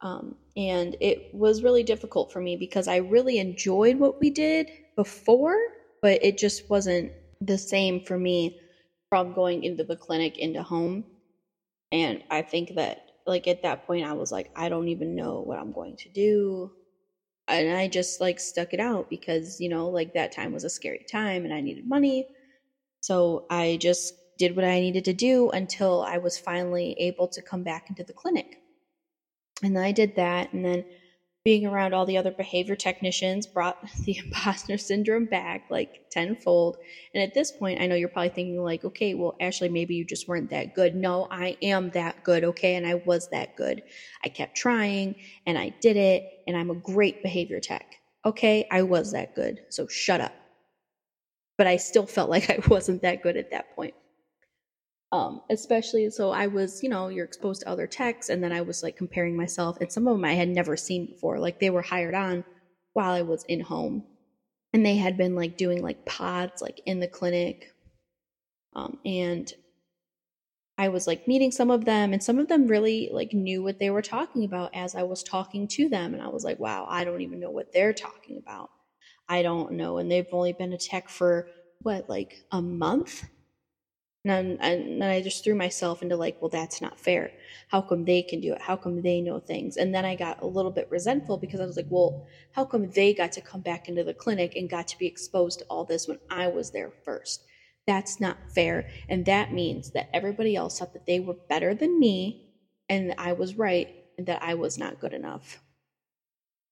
Um, 0.00 0.36
and 0.56 0.96
it 1.00 1.18
was 1.32 1.62
really 1.62 1.82
difficult 1.82 2.30
for 2.32 2.40
me 2.40 2.56
because 2.56 2.88
I 2.88 2.96
really 2.96 3.38
enjoyed 3.38 3.96
what 3.96 4.20
we 4.20 4.30
did 4.30 4.70
before, 4.96 5.56
but 6.02 6.18
it 6.22 6.38
just 6.38 6.62
wasn't 6.70 7.12
the 7.40 7.58
same 7.58 8.00
for 8.00 8.18
me 8.18 8.56
from 9.10 9.32
going 9.32 9.64
into 9.64 9.84
the 9.84 9.96
clinic 9.96 10.38
into 10.38 10.62
home. 10.62 11.04
And 11.92 12.22
I 12.30 12.42
think 12.42 12.74
that 12.76 13.00
like 13.26 13.46
at 13.46 13.62
that 13.62 13.84
point 13.86 14.06
I 14.06 14.14
was 14.14 14.32
like, 14.32 14.50
I 14.56 14.68
don't 14.68 14.88
even 14.88 15.14
know 15.14 15.40
what 15.42 15.58
I'm 15.58 15.72
going 15.72 15.96
to 15.98 16.08
do. 16.08 16.72
And 17.48 17.70
I 17.76 17.88
just 17.88 18.20
like 18.20 18.40
stuck 18.40 18.74
it 18.74 18.80
out 18.80 19.08
because, 19.10 19.60
you 19.60 19.68
know, 19.68 19.88
like 19.88 20.12
that 20.14 20.32
time 20.32 20.52
was 20.52 20.64
a 20.64 20.70
scary 20.70 21.04
time 21.10 21.44
and 21.44 21.54
I 21.54 21.60
needed 21.60 21.86
money. 21.88 22.28
So 23.00 23.46
I 23.50 23.78
just 23.80 24.14
did 24.38 24.56
what 24.56 24.64
I 24.64 24.80
needed 24.80 25.04
to 25.06 25.14
do 25.14 25.50
until 25.50 26.02
I 26.02 26.18
was 26.18 26.38
finally 26.38 26.94
able 26.98 27.28
to 27.28 27.42
come 27.42 27.64
back 27.64 27.90
into 27.90 28.04
the 28.04 28.14
clinic. 28.14 28.58
And 29.62 29.78
I 29.78 29.92
did 29.92 30.16
that. 30.16 30.52
And 30.52 30.64
then 30.64 30.84
being 31.44 31.66
around 31.66 31.94
all 31.94 32.04
the 32.04 32.18
other 32.18 32.30
behavior 32.30 32.76
technicians 32.76 33.46
brought 33.46 33.78
the 34.04 34.18
imposter 34.18 34.76
syndrome 34.78 35.26
back 35.26 35.62
like 35.70 36.02
tenfold. 36.10 36.76
And 37.14 37.22
at 37.22 37.34
this 37.34 37.52
point, 37.52 37.80
I 37.80 37.86
know 37.86 37.94
you're 37.94 38.08
probably 38.08 38.28
thinking, 38.30 38.62
like, 38.62 38.84
okay, 38.84 39.14
well, 39.14 39.36
Ashley, 39.40 39.68
maybe 39.68 39.94
you 39.94 40.04
just 40.04 40.28
weren't 40.28 40.50
that 40.50 40.74
good. 40.74 40.94
No, 40.94 41.26
I 41.30 41.56
am 41.62 41.90
that 41.90 42.22
good, 42.24 42.44
okay? 42.44 42.76
And 42.76 42.86
I 42.86 42.96
was 42.96 43.28
that 43.30 43.56
good. 43.56 43.82
I 44.24 44.28
kept 44.28 44.56
trying 44.56 45.16
and 45.46 45.58
I 45.58 45.74
did 45.80 45.96
it, 45.96 46.24
and 46.46 46.56
I'm 46.56 46.70
a 46.70 46.74
great 46.74 47.22
behavior 47.22 47.60
tech. 47.60 47.96
Okay, 48.26 48.66
I 48.70 48.82
was 48.82 49.12
that 49.12 49.34
good. 49.34 49.60
So 49.70 49.86
shut 49.88 50.20
up. 50.20 50.34
But 51.56 51.66
I 51.66 51.76
still 51.76 52.06
felt 52.06 52.30
like 52.36 52.50
I 52.50 52.58
wasn't 52.68 53.02
that 53.02 53.22
good 53.22 53.36
at 53.36 53.50
that 53.52 53.74
point. 53.74 53.94
Um, 55.10 55.40
especially 55.48 56.10
so 56.10 56.30
I 56.30 56.48
was, 56.48 56.82
you 56.82 56.90
know, 56.90 57.08
you're 57.08 57.24
exposed 57.24 57.62
to 57.62 57.68
other 57.68 57.86
techs, 57.86 58.28
and 58.28 58.42
then 58.42 58.52
I 58.52 58.60
was 58.60 58.82
like 58.82 58.96
comparing 58.96 59.36
myself, 59.36 59.78
and 59.80 59.90
some 59.90 60.06
of 60.06 60.14
them 60.14 60.24
I 60.24 60.34
had 60.34 60.48
never 60.48 60.76
seen 60.76 61.06
before. 61.06 61.38
Like 61.38 61.60
they 61.60 61.70
were 61.70 61.82
hired 61.82 62.14
on 62.14 62.44
while 62.92 63.12
I 63.12 63.22
was 63.22 63.44
in 63.48 63.60
home, 63.60 64.04
and 64.72 64.84
they 64.84 64.96
had 64.96 65.16
been 65.16 65.34
like 65.34 65.56
doing 65.56 65.82
like 65.82 66.04
pods 66.04 66.60
like 66.60 66.80
in 66.84 67.00
the 67.00 67.08
clinic, 67.08 67.72
um, 68.74 68.98
and 69.04 69.50
I 70.76 70.88
was 70.90 71.06
like 71.06 71.26
meeting 71.26 71.52
some 71.52 71.70
of 71.70 71.86
them, 71.86 72.12
and 72.12 72.22
some 72.22 72.38
of 72.38 72.48
them 72.48 72.66
really 72.66 73.08
like 73.10 73.32
knew 73.32 73.62
what 73.62 73.78
they 73.78 73.90
were 73.90 74.02
talking 74.02 74.44
about 74.44 74.74
as 74.74 74.94
I 74.94 75.04
was 75.04 75.22
talking 75.22 75.68
to 75.68 75.88
them, 75.88 76.12
and 76.12 76.22
I 76.22 76.28
was 76.28 76.44
like, 76.44 76.58
wow, 76.58 76.86
I 76.88 77.04
don't 77.04 77.22
even 77.22 77.40
know 77.40 77.50
what 77.50 77.72
they're 77.72 77.94
talking 77.94 78.36
about. 78.36 78.70
I 79.28 79.42
don't 79.42 79.72
know, 79.72 79.96
and 79.98 80.10
they've 80.10 80.28
only 80.32 80.52
been 80.52 80.74
a 80.74 80.78
tech 80.78 81.08
for 81.08 81.48
what, 81.80 82.08
like 82.10 82.42
a 82.52 82.60
month? 82.60 83.24
And, 84.30 84.60
and 84.60 85.00
then 85.02 85.10
I 85.10 85.22
just 85.22 85.44
threw 85.44 85.54
myself 85.54 86.02
into 86.02 86.16
like, 86.16 86.40
well, 86.40 86.48
that's 86.48 86.80
not 86.80 86.98
fair. 86.98 87.32
How 87.68 87.80
come 87.80 88.04
they 88.04 88.22
can 88.22 88.40
do 88.40 88.52
it? 88.52 88.62
How 88.62 88.76
come 88.76 89.02
they 89.02 89.20
know 89.20 89.40
things? 89.40 89.76
And 89.76 89.94
then 89.94 90.04
I 90.04 90.14
got 90.14 90.42
a 90.42 90.46
little 90.46 90.70
bit 90.70 90.90
resentful 90.90 91.38
because 91.38 91.60
I 91.60 91.66
was 91.66 91.76
like, 91.76 91.86
well, 91.88 92.26
how 92.52 92.64
come 92.64 92.90
they 92.90 93.14
got 93.14 93.32
to 93.32 93.40
come 93.40 93.60
back 93.60 93.88
into 93.88 94.04
the 94.04 94.14
clinic 94.14 94.56
and 94.56 94.68
got 94.70 94.88
to 94.88 94.98
be 94.98 95.06
exposed 95.06 95.60
to 95.60 95.64
all 95.66 95.84
this 95.84 96.08
when 96.08 96.18
I 96.30 96.48
was 96.48 96.70
there 96.70 96.90
first? 97.04 97.44
That's 97.86 98.20
not 98.20 98.36
fair. 98.54 98.88
And 99.08 99.24
that 99.26 99.52
means 99.52 99.92
that 99.92 100.10
everybody 100.12 100.54
else 100.56 100.78
thought 100.78 100.92
that 100.92 101.06
they 101.06 101.20
were 101.20 101.36
better 101.48 101.74
than 101.74 101.98
me 101.98 102.48
and 102.88 103.14
I 103.18 103.32
was 103.32 103.56
right 103.56 103.88
and 104.18 104.26
that 104.26 104.42
I 104.42 104.54
was 104.54 104.78
not 104.78 105.00
good 105.00 105.14
enough. 105.14 105.60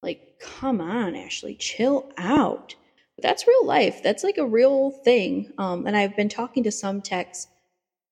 Like, 0.03 0.39
come 0.39 0.79
on, 0.79 1.15
Ashley, 1.15 1.55
chill 1.55 2.11
out. 2.17 2.75
That's 3.21 3.47
real 3.47 3.65
life. 3.65 4.03
That's 4.03 4.23
like 4.23 4.37
a 4.37 4.45
real 4.45 4.91
thing. 4.91 5.51
Um, 5.57 5.87
and 5.87 5.97
I've 5.97 6.15
been 6.15 6.29
talking 6.29 6.63
to 6.63 6.71
some 6.71 7.01
techs 7.01 7.47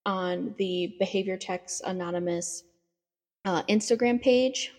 on 0.05 0.55
the 0.57 0.95
Behavior 0.99 1.37
Techs 1.37 1.81
Anonymous 1.81 2.63
uh, 3.43 3.63
Instagram 3.63 4.21
page, 4.21 4.71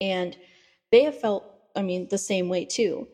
and 0.00 0.36
they 0.90 1.02
have 1.02 1.18
felt, 1.18 1.44
I 1.76 1.82
mean, 1.82 2.08
the 2.08 2.18
same 2.18 2.48
way 2.48 2.64
too. 2.64 3.08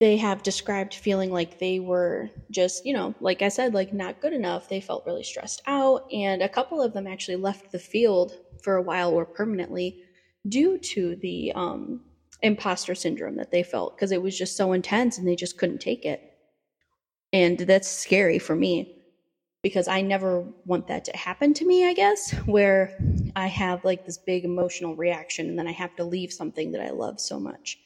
They 0.00 0.16
have 0.16 0.42
described 0.42 0.94
feeling 0.94 1.30
like 1.30 1.58
they 1.58 1.78
were 1.78 2.28
just, 2.50 2.84
you 2.84 2.92
know, 2.92 3.14
like 3.20 3.40
I 3.40 3.48
said, 3.48 3.72
like 3.72 3.92
not 3.92 4.20
good 4.20 4.32
enough. 4.32 4.68
They 4.68 4.80
felt 4.80 5.06
really 5.06 5.22
stressed 5.22 5.62
out, 5.66 6.12
and 6.12 6.42
a 6.42 6.48
couple 6.48 6.82
of 6.82 6.92
them 6.92 7.06
actually 7.06 7.36
left 7.36 7.72
the 7.72 7.78
field 7.78 8.32
for 8.62 8.76
a 8.76 8.82
while 8.82 9.12
or 9.12 9.24
permanently 9.24 10.02
due 10.48 10.76
to 10.78 11.16
the 11.16 11.52
um, 11.54 12.00
imposter 12.42 12.94
syndrome 12.94 13.36
that 13.36 13.50
they 13.50 13.62
felt 13.62 13.96
because 13.96 14.12
it 14.12 14.22
was 14.22 14.36
just 14.36 14.56
so 14.56 14.72
intense 14.72 15.18
and 15.18 15.26
they 15.26 15.36
just 15.36 15.58
couldn't 15.58 15.80
take 15.80 16.04
it. 16.04 16.20
And 17.32 17.58
that's 17.58 17.88
scary 17.88 18.38
for 18.38 18.54
me 18.54 19.02
because 19.62 19.86
I 19.88 20.00
never 20.00 20.44
want 20.66 20.88
that 20.88 21.04
to 21.06 21.16
happen 21.16 21.54
to 21.54 21.64
me, 21.64 21.86
I 21.86 21.94
guess, 21.94 22.32
where 22.46 22.96
I 23.36 23.46
have 23.46 23.84
like 23.84 24.04
this 24.04 24.18
big 24.18 24.44
emotional 24.44 24.96
reaction 24.96 25.48
and 25.48 25.58
then 25.58 25.68
I 25.68 25.72
have 25.72 25.94
to 25.96 26.04
leave 26.04 26.32
something 26.32 26.72
that 26.72 26.82
I 26.82 26.90
love 26.90 27.20
so 27.20 27.38
much. 27.38 27.78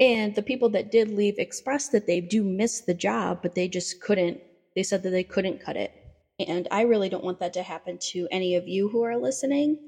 And 0.00 0.34
the 0.34 0.42
people 0.42 0.68
that 0.70 0.90
did 0.90 1.10
leave 1.10 1.38
expressed 1.38 1.92
that 1.92 2.06
they 2.06 2.20
do 2.20 2.42
miss 2.42 2.80
the 2.80 2.94
job, 2.94 3.40
but 3.42 3.54
they 3.54 3.68
just 3.68 4.00
couldn't, 4.00 4.40
they 4.74 4.82
said 4.82 5.04
that 5.04 5.10
they 5.10 5.22
couldn't 5.22 5.64
cut 5.64 5.76
it. 5.76 5.92
And 6.40 6.66
I 6.72 6.82
really 6.82 7.08
don't 7.08 7.22
want 7.22 7.38
that 7.38 7.52
to 7.54 7.62
happen 7.62 7.98
to 8.10 8.26
any 8.32 8.56
of 8.56 8.66
you 8.66 8.88
who 8.88 9.02
are 9.02 9.16
listening 9.16 9.78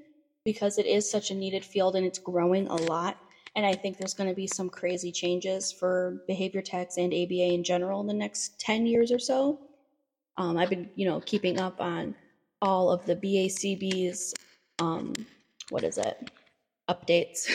because 0.45 0.79
it 0.79 0.87
is 0.87 1.11
such 1.11 1.33
a 1.33 1.35
needed 1.35 1.65
field 1.65 1.97
and 1.97 2.07
it's 2.07 2.21
growing 2.21 2.69
a 2.69 2.77
lot. 2.77 3.19
And 3.57 3.65
I 3.65 3.73
think 3.75 3.97
there's 3.97 4.15
going 4.15 4.29
to 4.29 4.37
be 4.37 4.47
some 4.47 4.69
crazy 4.69 5.11
changes 5.11 5.73
for 5.73 6.23
behavior 6.27 6.61
techs 6.61 6.99
and 6.99 7.13
ABA 7.13 7.55
in 7.55 7.65
general 7.65 8.03
in 8.03 8.07
the 8.07 8.13
next 8.13 8.61
10 8.61 8.87
years 8.87 9.11
or 9.11 9.19
so. 9.19 9.59
Um, 10.37 10.59
I've 10.59 10.69
been, 10.69 10.91
you 10.95 11.07
know, 11.09 11.21
keeping 11.21 11.59
up 11.59 11.81
on 11.81 12.15
all 12.61 12.91
of 12.91 13.05
the 13.07 13.17
BACB's, 13.17 14.35
um, 14.79 15.15
what 15.71 15.85
is 15.85 15.97
it, 15.97 16.31
updates. 16.91 17.49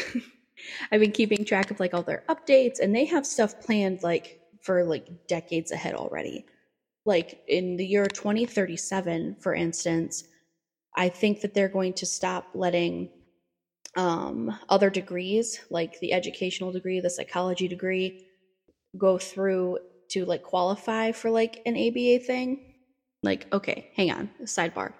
I've 0.91 1.01
been 1.01 1.11
keeping 1.11 1.45
track 1.45 1.69
of 1.69 1.79
like 1.79 1.93
all 1.93 2.01
their 2.01 2.23
updates, 2.27 2.79
and 2.79 2.95
they 2.95 3.05
have 3.05 3.25
stuff 3.25 3.61
planned 3.61 4.01
like 4.01 4.41
for 4.59 4.83
like 4.83 5.27
decades 5.27 5.71
ahead 5.71 5.93
already. 5.93 6.45
Like 7.05 7.41
in 7.47 7.77
the 7.77 7.85
year 7.85 8.07
2037, 8.07 9.37
for 9.39 9.53
instance, 9.53 10.23
I 10.95 11.09
think 11.09 11.41
that 11.41 11.53
they're 11.53 11.69
going 11.69 11.93
to 11.93 12.05
stop 12.07 12.47
letting 12.55 13.09
um, 13.95 14.57
other 14.69 14.89
degrees, 14.89 15.59
like 15.69 15.99
the 15.99 16.13
educational 16.13 16.71
degree, 16.71 16.99
the 16.99 17.09
psychology 17.09 17.67
degree, 17.67 18.25
go 18.97 19.17
through 19.17 19.79
to 20.09 20.25
like 20.25 20.43
qualify 20.43 21.11
for 21.11 21.29
like 21.29 21.61
an 21.65 21.75
ABA 21.75 22.19
thing. 22.19 22.75
Like, 23.23 23.47
okay, 23.53 23.91
hang 23.95 24.11
on, 24.11 24.29
sidebar. 24.43 24.93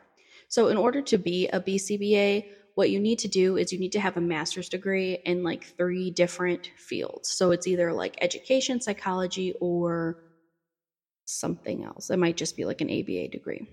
So, 0.48 0.68
in 0.68 0.78
order 0.78 1.02
to 1.02 1.18
be 1.18 1.48
a 1.48 1.60
BCBA, 1.60 2.46
what 2.76 2.90
you 2.90 3.00
need 3.00 3.20
to 3.20 3.28
do 3.28 3.58
is 3.58 3.72
you 3.72 3.80
need 3.80 3.94
to 3.94 4.00
have 4.00 4.18
a 4.18 4.22
master's 4.22 4.70
degree 4.70 5.20
in 5.26 5.44
like 5.44 5.64
three 5.78 6.12
different 6.12 6.70
fields. 6.78 7.30
So, 7.30 7.52
it's 7.52 7.68
either 7.68 7.94
like 7.94 8.18
education, 8.22 8.80
psychology, 8.82 9.56
or 9.60 10.18
something 11.26 11.84
else. 11.84 12.10
It 12.10 12.20
might 12.20 12.38
just 12.38 12.58
be 12.58 12.66
like 12.66 12.82
an 12.82 12.90
ABA 12.90 13.30
degree. 13.30 13.68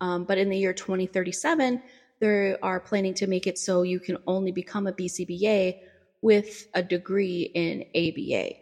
Um, 0.00 0.24
but 0.24 0.38
in 0.38 0.50
the 0.50 0.58
year 0.58 0.72
2037, 0.72 1.82
they 2.20 2.56
are 2.62 2.80
planning 2.80 3.14
to 3.14 3.26
make 3.26 3.46
it 3.46 3.58
so 3.58 3.82
you 3.82 4.00
can 4.00 4.18
only 4.26 4.52
become 4.52 4.86
a 4.86 4.92
BCBA 4.92 5.78
with 6.22 6.68
a 6.74 6.82
degree 6.82 7.50
in 7.54 7.84
ABA. 7.94 8.56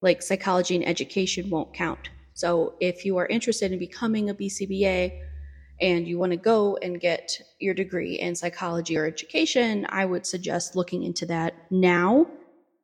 Like 0.00 0.22
psychology 0.22 0.76
and 0.76 0.86
education 0.86 1.50
won't 1.50 1.74
count. 1.74 2.10
So 2.34 2.74
if 2.80 3.04
you 3.04 3.18
are 3.18 3.26
interested 3.26 3.72
in 3.72 3.78
becoming 3.78 4.30
a 4.30 4.34
BCBA 4.34 5.20
and 5.80 6.06
you 6.06 6.18
want 6.18 6.32
to 6.32 6.38
go 6.38 6.78
and 6.82 7.00
get 7.00 7.38
your 7.58 7.74
degree 7.74 8.14
in 8.14 8.34
psychology 8.34 8.96
or 8.96 9.04
education, 9.04 9.86
I 9.88 10.04
would 10.04 10.26
suggest 10.26 10.76
looking 10.76 11.02
into 11.02 11.26
that 11.26 11.54
now. 11.70 12.26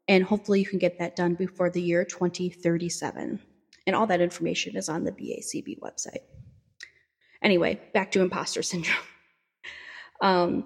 And 0.08 0.24
hopefully 0.24 0.60
you 0.60 0.66
can 0.66 0.78
get 0.78 0.98
that 0.98 1.16
done 1.16 1.34
before 1.34 1.70
the 1.70 1.82
year 1.82 2.04
2037. 2.04 3.40
And 3.86 3.96
all 3.96 4.06
that 4.06 4.20
information 4.20 4.76
is 4.76 4.88
on 4.88 5.04
the 5.04 5.12
BACB 5.12 5.80
website. 5.80 6.24
Anyway, 7.42 7.80
back 7.94 8.10
to 8.12 8.20
imposter 8.20 8.62
syndrome. 8.62 8.96
Um, 10.20 10.64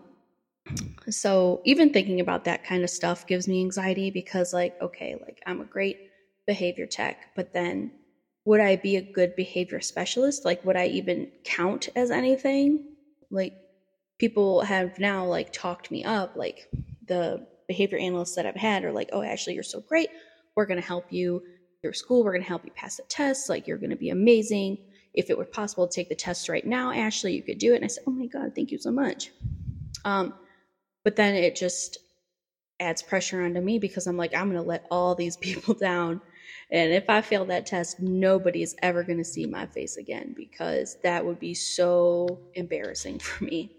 so 1.10 1.60
even 1.64 1.92
thinking 1.92 2.20
about 2.20 2.44
that 2.44 2.64
kind 2.64 2.84
of 2.84 2.90
stuff 2.90 3.26
gives 3.26 3.48
me 3.48 3.60
anxiety 3.60 4.10
because, 4.10 4.52
like, 4.52 4.80
okay, 4.80 5.16
like 5.20 5.42
I'm 5.46 5.60
a 5.60 5.64
great 5.64 5.98
behavior 6.46 6.86
tech, 6.86 7.34
but 7.36 7.52
then 7.52 7.92
would 8.44 8.60
I 8.60 8.76
be 8.76 8.96
a 8.96 9.02
good 9.02 9.36
behavior 9.36 9.80
specialist? 9.80 10.44
Like, 10.44 10.64
would 10.64 10.76
I 10.76 10.86
even 10.86 11.30
count 11.44 11.88
as 11.94 12.10
anything? 12.10 12.84
Like, 13.30 13.54
people 14.18 14.62
have 14.62 14.98
now 14.98 15.24
like 15.24 15.52
talked 15.52 15.90
me 15.90 16.04
up. 16.04 16.36
Like, 16.36 16.68
the 17.06 17.46
behavior 17.68 17.98
analysts 17.98 18.34
that 18.36 18.46
I've 18.46 18.56
had 18.56 18.84
are 18.84 18.92
like, 18.92 19.10
oh, 19.12 19.22
Ashley, 19.22 19.54
you're 19.54 19.62
so 19.62 19.80
great. 19.80 20.08
We're 20.56 20.66
going 20.66 20.80
to 20.80 20.86
help 20.86 21.12
you 21.12 21.42
through 21.80 21.94
school. 21.94 22.24
We're 22.24 22.32
going 22.32 22.42
to 22.42 22.48
help 22.48 22.64
you 22.64 22.72
pass 22.72 22.96
the 22.96 23.04
test. 23.08 23.48
Like, 23.48 23.66
you're 23.66 23.78
going 23.78 23.90
to 23.90 23.96
be 23.96 24.10
amazing 24.10 24.78
if 25.14 25.30
it 25.30 25.38
were 25.38 25.44
possible 25.44 25.86
to 25.86 25.94
take 25.94 26.08
the 26.08 26.14
test 26.14 26.48
right 26.48 26.66
now, 26.66 26.92
Ashley, 26.92 27.34
you 27.34 27.42
could 27.42 27.58
do 27.58 27.72
it. 27.72 27.76
And 27.76 27.84
I 27.84 27.88
said, 27.88 28.04
Oh 28.06 28.12
my 28.12 28.26
God, 28.26 28.52
thank 28.54 28.70
you 28.70 28.78
so 28.78 28.90
much. 28.90 29.30
Um, 30.04 30.34
but 31.04 31.16
then 31.16 31.34
it 31.34 31.56
just 31.56 31.98
adds 32.80 33.02
pressure 33.02 33.42
onto 33.44 33.60
me 33.60 33.78
because 33.78 34.06
I'm 34.06 34.16
like, 34.16 34.34
I'm 34.34 34.50
going 34.50 34.62
to 34.62 34.68
let 34.68 34.86
all 34.90 35.14
these 35.14 35.36
people 35.38 35.74
down. 35.74 36.20
And 36.70 36.92
if 36.92 37.08
I 37.10 37.20
fail 37.20 37.44
that 37.46 37.66
test, 37.66 38.00
nobody 38.00 38.62
is 38.62 38.74
ever 38.82 39.02
going 39.02 39.18
to 39.18 39.24
see 39.24 39.46
my 39.46 39.66
face 39.66 39.96
again 39.96 40.34
because 40.36 40.96
that 41.02 41.24
would 41.24 41.38
be 41.38 41.54
so 41.54 42.40
embarrassing 42.54 43.18
for 43.20 43.44
me. 43.44 43.72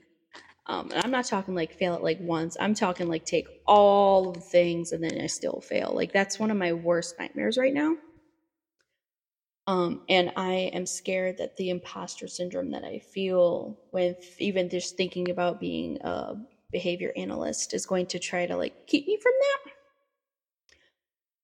Um, 0.67 0.91
and 0.91 1.03
I'm 1.03 1.11
not 1.11 1.25
talking 1.25 1.55
like 1.55 1.73
fail 1.73 1.95
it 1.95 2.03
like 2.03 2.19
once. 2.21 2.55
I'm 2.59 2.73
talking 2.73 3.09
like 3.09 3.25
take 3.25 3.47
all 3.67 4.29
of 4.29 4.35
the 4.35 4.41
things 4.41 4.93
and 4.93 5.03
then 5.03 5.19
I 5.21 5.27
still 5.27 5.61
fail. 5.61 5.91
Like 5.93 6.13
that's 6.13 6.39
one 6.39 6.51
of 6.51 6.57
my 6.57 6.73
worst 6.73 7.19
nightmares 7.19 7.57
right 7.57 7.73
now. 7.73 7.95
Um, 9.65 10.01
and 10.09 10.31
I 10.35 10.69
am 10.73 10.85
scared 10.85 11.37
that 11.37 11.55
the 11.55 11.69
imposter 11.69 12.27
syndrome 12.27 12.71
that 12.71 12.83
I 12.83 12.99
feel 12.99 13.77
with 13.91 14.17
even 14.39 14.69
just 14.69 14.97
thinking 14.97 15.29
about 15.29 15.59
being 15.59 15.97
a 16.01 16.35
behavior 16.71 17.13
analyst 17.15 17.73
is 17.73 17.85
going 17.85 18.07
to 18.07 18.19
try 18.19 18.45
to 18.45 18.57
like 18.57 18.75
keep 18.87 19.07
me 19.07 19.17
from 19.21 19.31
that. 19.39 19.71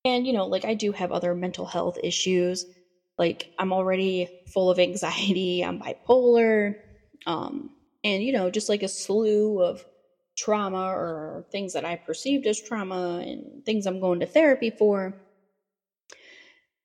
And, 0.05 0.25
you 0.25 0.33
know, 0.33 0.45
like 0.45 0.65
I 0.65 0.73
do 0.73 0.91
have 0.91 1.11
other 1.11 1.35
mental 1.35 1.65
health 1.65 1.97
issues. 2.03 2.65
Like 3.17 3.47
I'm 3.57 3.73
already 3.73 4.29
full 4.47 4.69
of 4.69 4.79
anxiety, 4.79 5.63
I'm 5.65 5.79
bipolar, 5.79 6.75
um, 7.25 7.69
and, 8.03 8.23
you 8.23 8.31
know, 8.31 8.49
just 8.49 8.69
like 8.69 8.83
a 8.83 8.87
slew 8.87 9.61
of 9.61 9.85
trauma 10.37 10.85
or 10.87 11.45
things 11.51 11.73
that 11.73 11.83
I 11.83 11.97
perceived 11.97 12.47
as 12.47 12.61
trauma 12.61 13.21
and 13.25 13.63
things 13.65 13.85
I'm 13.85 13.99
going 13.99 14.21
to 14.21 14.25
therapy 14.25 14.69
for 14.71 15.15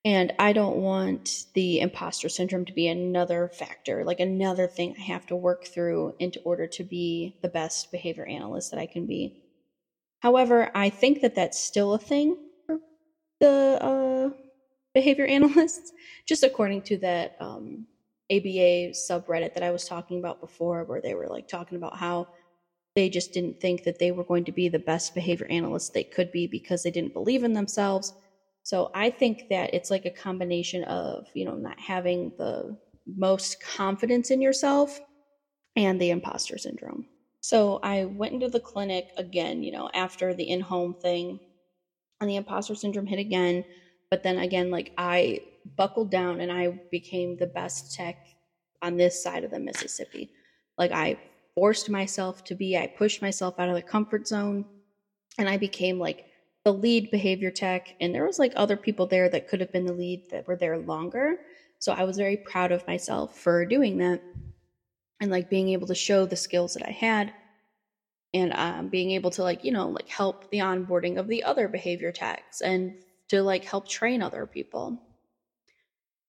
and 0.04 0.34
I 0.38 0.52
don't 0.52 0.76
want 0.76 1.46
the 1.54 1.80
imposter 1.80 2.28
syndrome 2.28 2.66
to 2.66 2.72
be 2.72 2.88
another 2.88 3.48
factor, 3.48 4.04
like 4.04 4.20
another 4.20 4.66
thing 4.66 4.94
I 4.98 5.02
have 5.02 5.26
to 5.26 5.36
work 5.36 5.64
through 5.64 6.14
in 6.18 6.32
order 6.44 6.66
to 6.66 6.84
be 6.84 7.36
the 7.40 7.48
best 7.48 7.90
behavior 7.90 8.26
analyst 8.26 8.70
that 8.70 8.80
I 8.80 8.86
can 8.86 9.06
be. 9.06 9.42
However, 10.20 10.70
I 10.74 10.90
think 10.90 11.22
that 11.22 11.34
that's 11.34 11.58
still 11.58 11.94
a 11.94 11.98
thing 11.98 12.36
for 12.66 12.78
the 13.40 13.78
uh, 13.80 14.30
behavior 14.92 15.24
analysts, 15.24 15.92
just 16.26 16.42
according 16.42 16.82
to 16.82 16.98
that 16.98 17.36
um, 17.40 17.86
ABA 18.30 18.92
subreddit 18.92 19.54
that 19.54 19.62
I 19.62 19.70
was 19.70 19.86
talking 19.86 20.18
about 20.18 20.40
before, 20.40 20.84
where 20.84 21.00
they 21.00 21.14
were 21.14 21.28
like 21.28 21.48
talking 21.48 21.78
about 21.78 21.96
how 21.96 22.28
they 22.94 23.08
just 23.08 23.32
didn't 23.32 23.58
think 23.58 23.84
that 23.84 23.98
they 23.98 24.12
were 24.12 24.24
going 24.24 24.44
to 24.44 24.52
be 24.52 24.68
the 24.68 24.78
best 24.78 25.14
behavior 25.14 25.46
analysts 25.48 25.88
they 25.88 26.04
could 26.04 26.30
be 26.30 26.46
because 26.46 26.82
they 26.82 26.90
didn't 26.90 27.14
believe 27.14 27.42
in 27.42 27.54
themselves 27.54 28.12
so 28.64 28.90
I 28.94 29.10
think 29.10 29.44
that 29.50 29.74
it's 29.74 29.90
like 29.90 30.06
a 30.06 30.10
combination 30.10 30.84
of, 30.84 31.26
you 31.34 31.44
know, 31.44 31.54
not 31.54 31.78
having 31.78 32.32
the 32.38 32.76
most 33.06 33.60
confidence 33.60 34.30
in 34.30 34.40
yourself 34.40 34.98
and 35.76 36.00
the 36.00 36.10
imposter 36.10 36.58
syndrome. 36.58 37.06
So 37.42 37.78
I 37.82 38.06
went 38.06 38.32
into 38.32 38.48
the 38.48 38.60
clinic 38.60 39.10
again, 39.18 39.62
you 39.62 39.70
know, 39.70 39.90
after 39.94 40.34
the 40.34 40.48
in 40.48 40.60
home 40.60 40.94
thing, 40.94 41.40
and 42.20 42.30
the 42.30 42.36
imposter 42.36 42.74
syndrome 42.74 43.06
hit 43.06 43.18
again. 43.18 43.64
But 44.10 44.22
then 44.22 44.38
again, 44.38 44.70
like 44.70 44.92
I 44.96 45.40
buckled 45.76 46.10
down 46.10 46.40
and 46.40 46.50
I 46.50 46.80
became 46.90 47.36
the 47.36 47.46
best 47.46 47.94
tech 47.94 48.16
on 48.82 48.96
this 48.96 49.22
side 49.22 49.44
of 49.44 49.50
the 49.50 49.60
Mississippi. 49.60 50.30
Like 50.78 50.92
I 50.92 51.18
forced 51.54 51.90
myself 51.90 52.44
to 52.44 52.54
be, 52.54 52.78
I 52.78 52.86
pushed 52.86 53.20
myself 53.20 53.56
out 53.58 53.68
of 53.68 53.74
the 53.74 53.82
comfort 53.82 54.26
zone 54.26 54.64
and 55.38 55.48
I 55.48 55.58
became 55.58 55.98
like 55.98 56.24
the 56.64 56.72
lead 56.72 57.10
behavior 57.10 57.50
tech. 57.50 57.94
And 58.00 58.14
there 58.14 58.26
was 58.26 58.38
like 58.38 58.52
other 58.56 58.76
people 58.76 59.06
there 59.06 59.28
that 59.28 59.48
could 59.48 59.60
have 59.60 59.72
been 59.72 59.86
the 59.86 59.92
lead 59.92 60.30
that 60.30 60.46
were 60.46 60.56
there 60.56 60.78
longer. 60.78 61.36
So 61.78 61.92
I 61.92 62.04
was 62.04 62.16
very 62.16 62.38
proud 62.38 62.72
of 62.72 62.86
myself 62.86 63.38
for 63.38 63.66
doing 63.66 63.98
that 63.98 64.22
and 65.20 65.30
like 65.30 65.50
being 65.50 65.68
able 65.70 65.86
to 65.88 65.94
show 65.94 66.26
the 66.26 66.36
skills 66.36 66.74
that 66.74 66.86
I 66.86 66.92
had 66.92 67.32
and 68.32 68.52
um, 68.54 68.88
being 68.88 69.10
able 69.12 69.30
to 69.32 69.42
like, 69.42 69.64
you 69.64 69.72
know, 69.72 69.88
like 69.88 70.08
help 70.08 70.50
the 70.50 70.58
onboarding 70.58 71.18
of 71.18 71.28
the 71.28 71.44
other 71.44 71.68
behavior 71.68 72.10
techs 72.10 72.60
and 72.60 72.94
to 73.28 73.42
like 73.42 73.64
help 73.64 73.88
train 73.88 74.22
other 74.22 74.46
people 74.46 75.00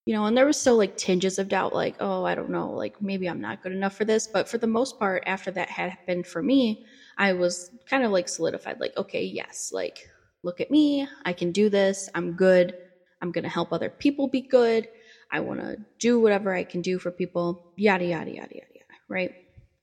you 0.05 0.13
know, 0.13 0.25
and 0.25 0.37
there 0.37 0.45
was 0.45 0.59
still 0.59 0.77
like 0.77 0.97
tinges 0.97 1.39
of 1.39 1.49
doubt, 1.49 1.73
like, 1.73 1.95
oh, 1.99 2.23
I 2.23 2.35
don't 2.35 2.51
know, 2.51 2.71
like 2.71 3.01
maybe 3.01 3.27
I'm 3.27 3.41
not 3.41 3.63
good 3.63 3.71
enough 3.71 3.95
for 3.95 4.05
this. 4.05 4.27
But 4.27 4.47
for 4.47 4.59
the 4.59 4.67
most 4.67 4.99
part, 4.99 5.23
after 5.25 5.49
that 5.51 5.67
happened 5.67 6.27
for 6.27 6.43
me, 6.43 6.85
I 7.17 7.33
was 7.33 7.71
kind 7.89 8.03
of 8.03 8.11
like 8.11 8.29
solidified, 8.29 8.79
like, 8.79 8.95
okay, 8.97 9.23
yes, 9.23 9.71
like, 9.73 10.07
look 10.45 10.61
at 10.61 10.69
me, 10.69 11.07
I 11.25 11.33
can 11.33 11.51
do 11.51 11.69
this, 11.69 12.07
I'm 12.13 12.33
good, 12.33 12.75
I'm 13.21 13.31
gonna 13.31 13.49
help 13.49 13.73
other 13.73 13.89
people 13.89 14.27
be 14.27 14.41
good, 14.41 14.87
I 15.31 15.39
wanna 15.39 15.77
do 15.99 16.19
whatever 16.19 16.53
I 16.53 16.63
can 16.63 16.81
do 16.81 16.99
for 16.99 17.09
people, 17.09 17.73
yada, 17.75 18.05
yada, 18.05 18.29
yada, 18.29 18.53
yada, 18.55 18.73
yada, 18.73 18.99
right? 19.09 19.33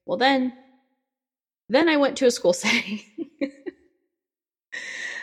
Well, 0.07 0.19
then, 0.19 0.53
then 1.69 1.89
I 1.89 1.97
went 1.97 2.17
to 2.19 2.27
a 2.27 2.31
school 2.31 2.53
setting. 2.65 3.01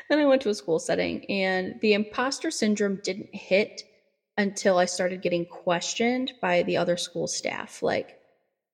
then 0.09 0.19
I 0.19 0.25
went 0.25 0.41
to 0.41 0.49
a 0.49 0.53
school 0.53 0.77
setting, 0.77 1.25
and 1.31 1.79
the 1.81 1.93
imposter 1.93 2.51
syndrome 2.51 2.99
didn't 3.01 3.33
hit 3.33 3.83
until 4.37 4.77
I 4.77 4.85
started 4.85 5.21
getting 5.21 5.45
questioned 5.45 6.33
by 6.41 6.63
the 6.63 6.77
other 6.77 6.97
school 6.97 7.27
staff. 7.27 7.81
Like, 7.81 8.17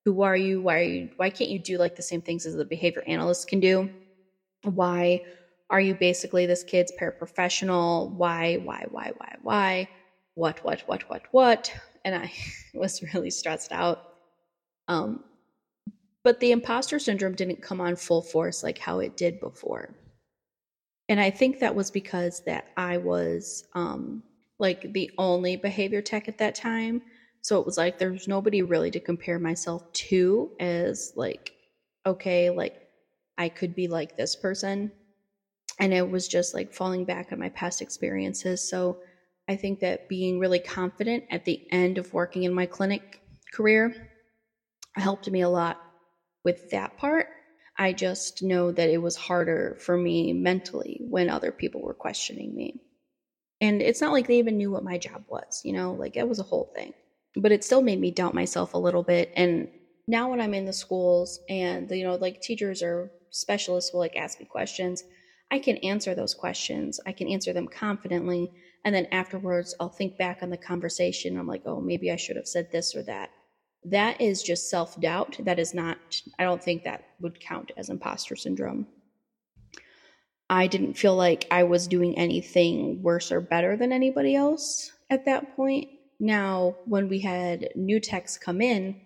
who 0.04 0.24
are 0.24 0.36
you? 0.36 0.62
Why 0.62 0.80
are 0.80 0.84
you? 0.84 1.10
Why 1.18 1.30
can't 1.30 1.50
you 1.50 1.60
do 1.60 1.78
like 1.78 1.96
the 1.96 2.04
same 2.04 2.22
things 2.22 2.46
as 2.46 2.56
the 2.56 2.66
behavior 2.66 3.04
analyst 3.08 3.48
can 3.48 3.60
do? 3.60 3.90
Why 4.64 5.22
are 5.70 5.80
you 5.80 5.96
basically 5.96 6.46
this 6.46 6.64
kid's 6.64 6.92
paraprofessional? 7.00 8.12
Why? 8.12 8.56
Why? 8.58 8.86
Why? 8.90 9.12
Why? 9.18 9.36
Why? 9.42 9.90
What? 10.36 10.64
What? 10.64 10.82
What? 10.88 11.10
What? 11.10 11.24
What? 11.32 11.74
And 12.04 12.16
I 12.16 12.32
was 12.74 13.02
really 13.14 13.32
stressed 13.32 13.72
out. 13.72 14.04
Um, 14.88 15.24
but 16.24 16.40
the 16.40 16.52
imposter 16.52 17.00
syndrome 17.00 17.36
didn't 17.36 17.62
come 17.62 17.82
on 17.82 17.96
full 17.96 18.22
force 18.22 18.64
like 18.64 18.78
how 18.78 19.00
it 19.00 19.18
did 19.18 19.40
before. 19.40 19.96
And 21.08 21.20
I 21.20 21.30
think 21.30 21.60
that 21.60 21.76
was 21.76 21.92
because 21.92 22.42
that 22.46 22.66
I 22.78 22.98
was 22.98 23.64
um, 23.74 24.24
like 24.58 24.92
the 24.94 25.12
only 25.18 25.56
behavior 25.56 26.02
tech 26.02 26.28
at 26.28 26.40
that 26.40 26.56
time. 26.56 27.02
So 27.42 27.60
it 27.60 27.66
was 27.66 27.78
like 27.78 28.00
there's 28.00 28.28
nobody 28.28 28.64
really 28.64 28.90
to 28.92 29.00
compare 29.00 29.38
myself 29.38 29.92
to 29.94 30.52
as 30.60 31.14
like, 31.16 31.54
okay, 32.06 32.50
like 32.50 32.76
I 33.38 33.50
could 33.50 33.76
be 33.76 33.88
like 33.88 34.18
this 34.18 34.36
person. 34.36 34.92
And 35.80 35.94
it 35.94 36.10
was 36.10 36.28
just 36.28 36.54
like 36.54 36.74
falling 36.74 37.06
back 37.06 37.32
on 37.32 37.40
my 37.40 37.50
past 37.50 37.82
experiences. 37.82 38.68
So 38.68 39.00
I 39.48 39.56
think 39.56 39.80
that 39.82 40.10
being 40.10 40.40
really 40.40 40.60
confident 40.60 41.26
at 41.30 41.46
the 41.46 41.62
end 41.72 41.98
of 41.98 42.14
working 42.14 42.44
in 42.44 42.54
my 42.54 42.66
clinic 42.66 43.22
career 43.54 44.10
helped 44.94 45.30
me 45.30 45.42
a 45.42 45.50
lot 45.50 45.82
with 46.44 46.72
that 46.72 46.98
part. 46.98 47.28
I 47.78 47.92
just 47.92 48.42
know 48.42 48.72
that 48.72 48.90
it 48.90 49.02
was 49.02 49.18
harder 49.18 49.78
for 49.80 49.98
me 49.98 50.32
mentally 50.32 51.02
when 51.10 51.30
other 51.30 51.52
people 51.52 51.82
were 51.82 51.94
questioning 51.94 52.56
me. 52.56 52.82
And 53.60 53.82
it's 53.82 54.02
not 54.02 54.14
like 54.14 54.28
they 54.28 54.40
even 54.40 54.58
knew 54.58 54.72
what 54.72 54.84
my 54.84 54.98
job 54.98 55.26
was, 55.28 55.62
you 55.64 55.74
know, 55.74 55.94
like 55.94 56.16
it 56.16 56.28
was 56.28 56.40
a 56.40 56.44
whole 56.44 56.72
thing. 56.76 56.94
But 57.36 57.52
it 57.52 57.66
still 57.66 57.82
made 57.82 58.00
me 58.00 58.12
doubt 58.12 58.34
myself 58.34 58.74
a 58.74 58.80
little 58.80 59.04
bit. 59.04 59.32
And 59.36 59.68
now 60.08 60.30
when 60.30 60.40
I'm 60.40 60.54
in 60.54 60.66
the 60.66 60.74
schools 60.74 61.40
and, 61.50 61.90
you 61.92 62.06
know, 62.06 62.16
like 62.16 62.42
teachers 62.42 62.82
or 62.82 63.12
specialists 63.30 63.92
will 63.92 64.00
like 64.00 64.16
ask 64.16 64.40
me 64.40 64.46
questions, 64.46 65.04
I 65.52 65.60
can 65.60 65.78
answer 65.78 66.16
those 66.16 66.34
questions. 66.34 67.00
I 67.06 67.12
can 67.12 67.28
answer 67.28 67.54
them 67.54 67.68
confidently. 67.68 68.52
And 68.84 68.94
then 68.94 69.08
afterwards, 69.12 69.76
I'll 69.80 69.90
think 69.90 70.18
back 70.18 70.40
on 70.42 70.50
the 70.50 70.58
conversation. 70.58 71.38
I'm 71.38 71.48
like, 71.48 71.64
oh, 71.66 71.82
maybe 71.82 72.12
I 72.12 72.16
should 72.16 72.36
have 72.36 72.48
said 72.48 72.72
this 72.72 72.96
or 72.96 73.04
that. 73.04 73.30
That 73.84 74.20
is 74.20 74.42
just 74.42 74.70
self 74.70 75.00
doubt. 75.00 75.38
That 75.40 75.60
is 75.60 75.74
not, 75.74 75.98
I 76.40 76.44
don't 76.44 76.64
think 76.64 76.84
that 76.84 77.06
would 77.20 77.40
count 77.40 77.72
as 77.78 77.90
imposter 77.90 78.36
syndrome. 78.36 78.88
I 80.50 80.68
didn't 80.68 80.96
feel 80.96 81.16
like 81.16 81.48
I 81.50 81.64
was 81.64 81.88
doing 81.88 82.18
anything 82.18 83.02
worse 83.02 83.32
or 83.32 83.42
better 83.42 83.78
than 83.78 83.92
anybody 83.92 84.36
else 84.36 84.92
at 85.10 85.26
that 85.26 85.56
point. 85.56 85.88
Now, 86.20 86.76
when 86.86 87.10
we 87.10 87.20
had 87.20 87.70
new 87.76 88.00
techs 88.00 88.38
come 88.38 88.62
in, 88.62 89.02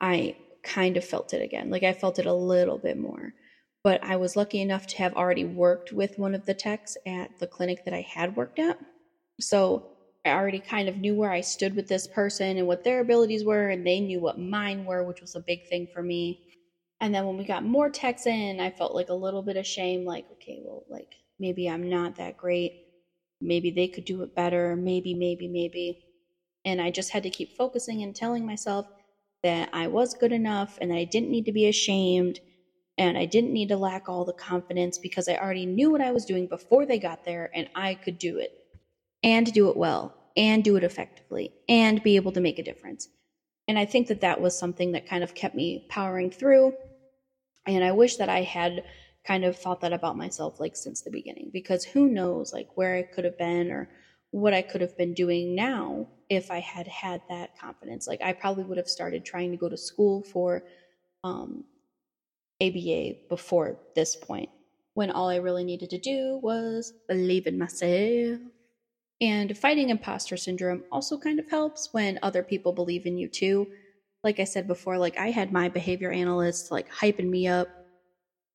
I 0.00 0.36
kind 0.62 0.96
of 0.96 1.04
felt 1.04 1.32
it 1.32 1.42
again. 1.42 1.70
Like 1.70 1.82
I 1.82 1.92
felt 1.92 2.18
it 2.18 2.26
a 2.26 2.32
little 2.32 2.78
bit 2.78 2.98
more. 2.98 3.32
But 3.86 4.02
I 4.02 4.16
was 4.16 4.36
lucky 4.36 4.60
enough 4.60 4.88
to 4.88 4.98
have 4.98 5.14
already 5.14 5.44
worked 5.44 5.92
with 5.92 6.18
one 6.18 6.34
of 6.34 6.46
the 6.46 6.54
techs 6.54 6.98
at 7.06 7.38
the 7.38 7.46
clinic 7.46 7.84
that 7.84 7.94
I 7.94 8.02
had 8.02 8.36
worked 8.36 8.58
at. 8.58 8.78
So 9.40 9.84
I 10.24 10.30
already 10.32 10.60
kind 10.60 10.88
of 10.88 10.98
knew 10.98 11.14
where 11.14 11.30
I 11.30 11.42
stood 11.42 11.76
with 11.76 11.88
this 11.88 12.08
person 12.08 12.58
and 12.58 12.66
what 12.66 12.84
their 12.84 13.00
abilities 13.00 13.44
were, 13.44 13.70
and 13.70 13.86
they 13.86 14.00
knew 14.00 14.20
what 14.20 14.38
mine 14.38 14.86
were, 14.86 15.04
which 15.04 15.20
was 15.20 15.36
a 15.36 15.40
big 15.40 15.66
thing 15.68 15.86
for 15.86 16.02
me. 16.02 16.40
And 17.00 17.14
then 17.14 17.26
when 17.26 17.36
we 17.36 17.44
got 17.44 17.64
more 17.64 17.90
techs 17.90 18.26
in, 18.26 18.60
I 18.60 18.70
felt 18.70 18.94
like 18.94 19.10
a 19.10 19.14
little 19.14 19.42
bit 19.42 19.56
of 19.56 19.66
shame 19.66 20.04
like, 20.04 20.26
okay, 20.32 20.58
well, 20.62 20.84
like 20.88 21.16
maybe 21.38 21.68
I'm 21.70 21.88
not 21.88 22.16
that 22.16 22.36
great. 22.36 22.74
Maybe 23.40 23.70
they 23.70 23.88
could 23.88 24.04
do 24.06 24.22
it 24.22 24.34
better. 24.34 24.76
Maybe, 24.76 25.14
maybe, 25.14 25.48
maybe. 25.48 25.98
And 26.64 26.80
I 26.82 26.90
just 26.90 27.10
had 27.12 27.24
to 27.24 27.30
keep 27.30 27.52
focusing 27.52 28.02
and 28.02 28.14
telling 28.16 28.46
myself 28.46 28.86
that 29.44 29.70
I 29.72 29.88
was 29.88 30.14
good 30.14 30.32
enough 30.32 30.78
and 30.80 30.90
that 30.90 30.98
I 30.98 31.04
didn't 31.04 31.30
need 31.30 31.46
to 31.46 31.52
be 31.52 31.66
ashamed 31.68 32.40
and 32.98 33.18
I 33.18 33.26
didn't 33.26 33.52
need 33.52 33.68
to 33.68 33.76
lack 33.76 34.08
all 34.08 34.24
the 34.24 34.32
confidence 34.32 34.98
because 34.98 35.28
I 35.28 35.36
already 35.36 35.66
knew 35.66 35.90
what 35.90 36.00
I 36.00 36.12
was 36.12 36.24
doing 36.24 36.46
before 36.46 36.86
they 36.86 36.98
got 36.98 37.24
there 37.24 37.50
and 37.54 37.68
I 37.74 37.94
could 37.94 38.18
do 38.18 38.38
it 38.38 38.50
and 39.22 39.52
do 39.52 39.68
it 39.68 39.76
well 39.76 40.14
and 40.36 40.64
do 40.64 40.76
it 40.76 40.84
effectively 40.84 41.52
and 41.68 42.02
be 42.02 42.16
able 42.16 42.32
to 42.32 42.40
make 42.40 42.58
a 42.58 42.62
difference. 42.62 43.08
And 43.68 43.78
I 43.78 43.84
think 43.84 44.08
that 44.08 44.20
that 44.20 44.40
was 44.40 44.58
something 44.58 44.92
that 44.92 45.06
kind 45.06 45.24
of 45.24 45.34
kept 45.34 45.54
me 45.54 45.84
powering 45.88 46.30
through. 46.30 46.74
And 47.66 47.84
I 47.84 47.92
wish 47.92 48.16
that 48.16 48.28
I 48.28 48.42
had 48.42 48.82
kind 49.26 49.44
of 49.44 49.56
thought 49.56 49.80
that 49.80 49.92
about 49.92 50.16
myself 50.16 50.60
like 50.60 50.76
since 50.76 51.02
the 51.02 51.10
beginning 51.10 51.50
because 51.52 51.84
who 51.84 52.08
knows 52.08 52.52
like 52.52 52.68
where 52.76 52.94
I 52.94 53.02
could 53.02 53.24
have 53.24 53.36
been 53.36 53.72
or 53.72 53.88
what 54.30 54.54
I 54.54 54.62
could 54.62 54.80
have 54.80 54.96
been 54.96 55.14
doing 55.14 55.54
now 55.54 56.06
if 56.28 56.50
I 56.50 56.60
had 56.60 56.86
had 56.86 57.22
that 57.28 57.50
confidence. 57.58 58.06
Like 58.06 58.22
I 58.22 58.32
probably 58.32 58.64
would 58.64 58.76
have 58.78 58.88
started 58.88 59.24
trying 59.24 59.50
to 59.50 59.56
go 59.56 59.68
to 59.68 59.76
school 59.76 60.22
for 60.22 60.62
um, 61.24 61.64
ABA 62.62 63.14
before 63.28 63.78
this 63.94 64.16
point 64.16 64.48
when 64.94 65.10
all 65.10 65.28
I 65.28 65.36
really 65.36 65.64
needed 65.64 65.90
to 65.90 65.98
do 65.98 66.40
was 66.42 66.92
believe 67.08 67.46
in 67.46 67.58
myself 67.58 68.40
and 69.20 69.56
fighting 69.56 69.88
imposter 69.88 70.36
syndrome 70.36 70.84
also 70.92 71.18
kind 71.18 71.38
of 71.38 71.48
helps 71.48 71.92
when 71.92 72.18
other 72.22 72.42
people 72.42 72.72
believe 72.72 73.06
in 73.06 73.16
you 73.16 73.28
too. 73.28 73.66
Like 74.22 74.40
I 74.40 74.44
said 74.44 74.66
before, 74.66 74.98
like 74.98 75.18
I 75.18 75.30
had 75.30 75.52
my 75.52 75.68
behavior 75.68 76.10
analyst 76.10 76.70
like 76.70 76.90
hyping 76.90 77.28
me 77.30 77.46
up. 77.46 77.68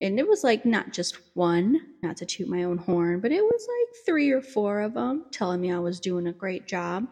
And 0.01 0.19
it 0.19 0.27
was 0.27 0.43
like 0.43 0.65
not 0.65 0.93
just 0.93 1.19
one, 1.35 1.79
not 2.01 2.17
to 2.17 2.25
toot 2.25 2.47
my 2.47 2.63
own 2.63 2.77
horn, 2.77 3.19
but 3.21 3.31
it 3.31 3.43
was 3.43 3.67
like 3.67 4.05
three 4.05 4.31
or 4.31 4.41
four 4.41 4.81
of 4.81 4.95
them 4.95 5.25
telling 5.31 5.61
me 5.61 5.71
I 5.71 5.79
was 5.79 5.99
doing 5.99 6.27
a 6.27 6.33
great 6.33 6.67
job. 6.67 7.07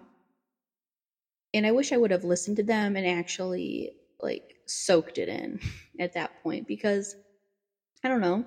And 1.54 1.66
I 1.66 1.72
wish 1.72 1.92
I 1.92 1.98
would 1.98 2.12
have 2.12 2.24
listened 2.24 2.58
to 2.58 2.64
them 2.64 2.96
and 2.96 3.06
actually 3.06 3.92
like 4.22 4.56
soaked 4.66 5.18
it 5.18 5.30
in 5.30 5.60
at 6.00 6.14
that 6.14 6.42
point 6.44 6.68
because 6.68 7.16
I 8.04 8.08
don't 8.08 8.22
know. 8.22 8.46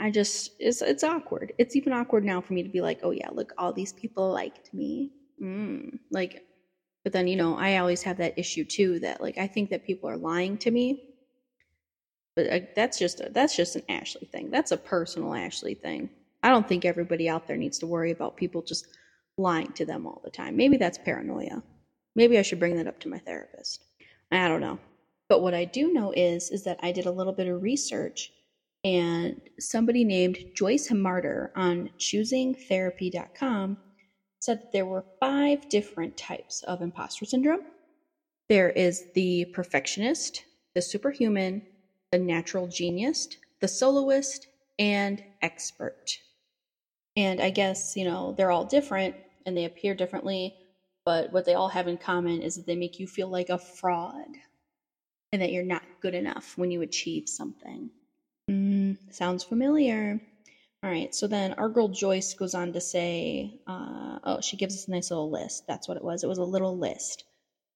I 0.00 0.10
just 0.10 0.52
it's 0.58 0.80
it's 0.80 1.04
awkward. 1.04 1.52
It's 1.58 1.76
even 1.76 1.92
awkward 1.92 2.24
now 2.24 2.40
for 2.40 2.52
me 2.52 2.62
to 2.62 2.68
be 2.68 2.80
like, 2.80 3.00
oh 3.02 3.10
yeah, 3.10 3.28
look, 3.32 3.52
all 3.58 3.72
these 3.72 3.92
people 3.92 4.30
liked 4.30 4.72
me. 4.72 5.10
Mm. 5.42 5.98
Like, 6.10 6.44
but 7.04 7.12
then 7.12 7.26
you 7.26 7.36
know, 7.36 7.56
I 7.56 7.78
always 7.78 8.02
have 8.02 8.18
that 8.18 8.38
issue 8.38 8.64
too 8.64 9.00
that 9.00 9.20
like 9.20 9.38
I 9.38 9.46
think 9.46 9.70
that 9.70 9.84
people 9.84 10.08
are 10.08 10.16
lying 10.16 10.56
to 10.58 10.70
me. 10.70 11.04
But 12.36 12.52
uh, 12.52 12.60
that's 12.76 12.98
just 12.98 13.20
a, 13.20 13.30
that's 13.30 13.56
just 13.56 13.74
an 13.74 13.82
Ashley 13.88 14.28
thing. 14.30 14.50
That's 14.50 14.70
a 14.70 14.76
personal 14.76 15.34
Ashley 15.34 15.74
thing. 15.74 16.10
I 16.42 16.50
don't 16.50 16.68
think 16.68 16.84
everybody 16.84 17.28
out 17.28 17.48
there 17.48 17.56
needs 17.56 17.78
to 17.80 17.86
worry 17.86 18.12
about 18.12 18.36
people 18.36 18.62
just 18.62 18.86
lying 19.36 19.72
to 19.72 19.84
them 19.84 20.06
all 20.06 20.20
the 20.24 20.30
time. 20.30 20.56
Maybe 20.56 20.76
that's 20.76 20.98
paranoia. 20.98 21.62
Maybe 22.14 22.38
I 22.38 22.42
should 22.42 22.60
bring 22.60 22.76
that 22.76 22.86
up 22.86 23.00
to 23.00 23.08
my 23.08 23.18
therapist. 23.18 23.84
I 24.30 24.48
don't 24.48 24.60
know. 24.60 24.78
But 25.28 25.42
what 25.42 25.54
I 25.54 25.64
do 25.64 25.92
know 25.92 26.12
is 26.16 26.50
is 26.50 26.64
that 26.64 26.78
I 26.82 26.92
did 26.92 27.06
a 27.06 27.10
little 27.10 27.32
bit 27.32 27.48
of 27.48 27.62
research 27.62 28.32
and 28.84 29.40
somebody 29.58 30.04
named 30.04 30.38
Joyce 30.54 30.88
Marter 30.88 31.50
on 31.56 31.90
choosingtherapy.com 31.98 33.76
said 34.40 34.62
that 34.62 34.72
there 34.72 34.86
were 34.86 35.04
five 35.20 35.68
different 35.68 36.16
types 36.16 36.62
of 36.62 36.80
imposter 36.80 37.24
syndrome. 37.24 37.62
There 38.48 38.70
is 38.70 39.06
the 39.14 39.46
perfectionist, 39.46 40.44
the 40.74 40.80
superhuman, 40.80 41.62
the 42.12 42.18
natural 42.18 42.68
genius, 42.68 43.28
the 43.60 43.68
soloist, 43.68 44.46
and 44.78 45.22
expert. 45.42 46.18
And 47.16 47.40
I 47.40 47.50
guess, 47.50 47.96
you 47.96 48.04
know, 48.04 48.32
they're 48.38 48.52
all 48.52 48.64
different 48.64 49.16
and 49.44 49.56
they 49.56 49.64
appear 49.64 49.94
differently, 49.94 50.54
but 51.08 51.32
what 51.32 51.46
they 51.46 51.54
all 51.54 51.70
have 51.70 51.88
in 51.88 51.96
common 51.96 52.42
is 52.42 52.56
that 52.56 52.66
they 52.66 52.76
make 52.76 53.00
you 53.00 53.06
feel 53.06 53.28
like 53.28 53.48
a 53.48 53.56
fraud 53.56 54.28
and 55.32 55.40
that 55.40 55.52
you're 55.52 55.64
not 55.64 55.82
good 56.02 56.14
enough 56.14 56.52
when 56.58 56.70
you 56.70 56.82
achieve 56.82 57.30
something. 57.30 57.88
Mm, 58.50 58.98
sounds 59.10 59.42
familiar. 59.42 60.20
All 60.82 60.90
right, 60.90 61.14
so 61.14 61.26
then 61.26 61.54
our 61.54 61.70
girl 61.70 61.88
Joyce 61.88 62.34
goes 62.34 62.54
on 62.54 62.74
to 62.74 62.80
say, 62.82 63.58
uh, 63.66 64.18
oh, 64.22 64.42
she 64.42 64.58
gives 64.58 64.74
us 64.74 64.86
a 64.86 64.90
nice 64.90 65.10
little 65.10 65.30
list. 65.30 65.66
That's 65.66 65.88
what 65.88 65.96
it 65.96 66.04
was. 66.04 66.24
It 66.24 66.28
was 66.28 66.36
a 66.36 66.44
little 66.44 66.76
list 66.76 67.24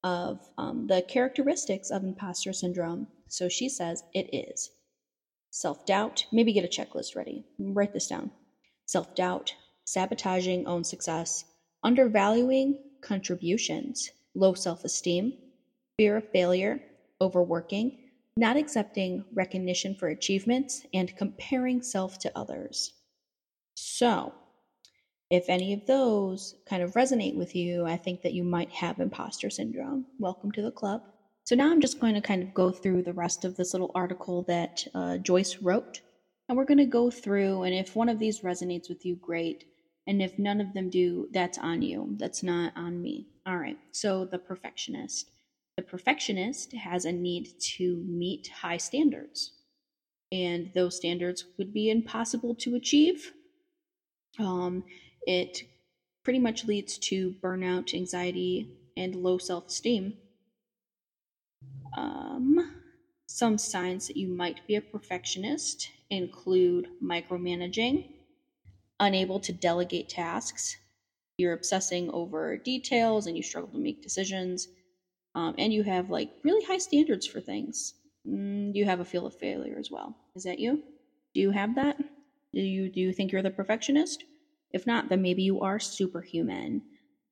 of 0.05 0.39
um, 0.59 0.87
the 0.87 1.01
characteristics 1.01 1.91
of 1.91 2.05
imposter 2.05 2.53
syndrome. 2.53 3.07
So 3.29 3.49
she 3.49 3.71
says 3.71 4.05
it 4.13 4.29
is 4.35 4.69
self 5.51 5.87
doubt, 5.87 6.27
maybe 6.33 6.53
get 6.53 6.67
a 6.67 6.69
checklist 6.69 7.17
ready. 7.17 7.47
Write 7.59 7.95
this 7.95 8.09
down 8.09 8.31
self 8.85 9.15
doubt, 9.15 9.55
sabotaging 9.87 10.67
own 10.67 10.85
success, 10.85 11.47
undervaluing 11.83 12.77
contributions, 13.03 14.11
low 14.35 14.55
self 14.55 14.85
esteem, 14.85 15.35
fear 15.99 16.17
of 16.17 16.29
failure, 16.31 16.81
overworking, 17.21 17.99
not 18.37 18.57
accepting 18.57 19.25
recognition 19.35 19.95
for 19.95 20.09
achievements, 20.09 20.87
and 20.95 21.17
comparing 21.17 21.83
self 21.83 22.19
to 22.21 22.33
others. 22.37 22.95
So, 23.75 24.33
if 25.31 25.49
any 25.49 25.73
of 25.73 25.87
those 25.87 26.55
kind 26.69 26.83
of 26.83 26.93
resonate 26.93 27.37
with 27.37 27.55
you, 27.55 27.85
I 27.85 27.97
think 27.97 28.23
that 28.23 28.33
you 28.33 28.45
might 28.45 28.71
have 28.71 29.01
imposter 29.01 29.51
syndrome. 29.51 30.07
Welcome 30.19 30.53
to 30.53 30.63
the 30.63 30.71
club. 30.71 31.03
So, 31.45 31.55
now 31.55 31.71
I'm 31.71 31.81
just 31.81 32.01
going 32.01 32.15
to 32.15 32.21
kind 32.21 32.43
of 32.43 32.55
go 32.55 32.71
through 32.71 33.03
the 33.03 33.13
rest 33.13 33.45
of 33.45 33.57
this 33.57 33.75
little 33.75 33.91
article 33.95 34.43
that 34.45 34.87
uh, 34.95 35.19
Joyce 35.19 35.59
wrote. 35.59 36.01
And 36.49 36.59
we're 36.59 36.65
going 36.65 36.79
to 36.79 36.87
go 36.87 37.11
through, 37.11 37.63
and 37.63 37.75
if 37.75 37.95
one 37.95 38.09
of 38.09 38.19
these 38.19 38.41
resonates 38.41 38.89
with 38.89 39.07
you, 39.07 39.17
great. 39.17 39.65
And 40.07 40.23
if 40.23 40.39
none 40.39 40.61
of 40.61 40.75
them 40.75 40.91
do, 40.91 41.29
that's 41.33 41.59
on 41.59 41.83
you. 41.83 42.15
That's 42.19 42.43
not 42.43 42.73
on 42.77 43.01
me. 43.03 43.29
All 43.47 43.59
right. 43.59 43.79
So, 43.93 44.25
the 44.25 44.39
perfectionist. 44.39 45.31
The 45.77 45.83
perfectionist 45.83 46.73
has 46.75 47.05
a 47.05 47.13
need 47.13 47.49
to 47.77 47.97
meet 48.07 48.49
high 48.49 48.77
standards, 48.77 49.53
and 50.33 50.73
those 50.75 50.97
standards 50.97 51.47
would 51.59 51.73
be 51.73 51.91
impossible 51.91 52.55
to 52.57 52.75
achieve. 52.77 53.33
Um, 54.39 54.85
it 55.27 55.63
pretty 56.23 56.39
much 56.39 56.65
leads 56.65 56.99
to 56.99 57.33
burnout, 57.33 57.95
anxiety, 57.95 58.69
and 58.97 59.15
low 59.15 59.39
self 59.39 59.69
esteem. 59.69 60.19
Um, 61.97 62.83
some 63.27 63.59
signs 63.59 64.07
that 64.09 64.17
you 64.17 64.29
might 64.29 64.67
be 64.67 64.75
a 64.75 64.81
perfectionist 64.83 65.91
include 66.11 66.89
micromanaging, 67.03 68.22
unable 69.03 69.41
to 69.41 69.53
delegate 69.53 70.09
tasks, 70.09 70.77
you're 71.37 71.53
obsessing 71.53 72.11
over 72.11 72.57
details 72.57 73.27
and 73.27 73.37
you 73.37 73.43
struggle 73.43 73.71
to 73.71 73.79
make 73.79 74.03
decisions, 74.03 74.69
um, 75.35 75.55
and 75.59 75.73
you 75.73 75.83
have 75.83 76.11
like 76.11 76.31
really 76.45 76.65
high 76.65 76.79
standards 76.79 77.27
for 77.27 77.41
things. 77.41 77.95
Mm, 78.27 78.75
you 78.75 78.85
have 78.85 79.01
a 79.01 79.05
feel 79.05 79.27
of 79.27 79.35
failure 79.39 79.77
as 79.79 79.91
well. 79.91 80.17
Is 80.37 80.45
that 80.45 80.59
you? 80.61 80.83
Do 81.35 81.41
you 81.41 81.51
have 81.51 81.75
that? 81.75 81.99
Do 82.55 82.61
you 82.61 82.89
do 82.91 83.01
you 83.01 83.13
think 83.13 83.33
you're 83.33 83.43
the 83.43 83.51
perfectionist? 83.51 84.25
If 84.73 84.87
not, 84.87 85.09
then 85.09 85.21
maybe 85.21 85.43
you 85.43 85.61
are 85.61 85.81
superhuman. 85.81 86.83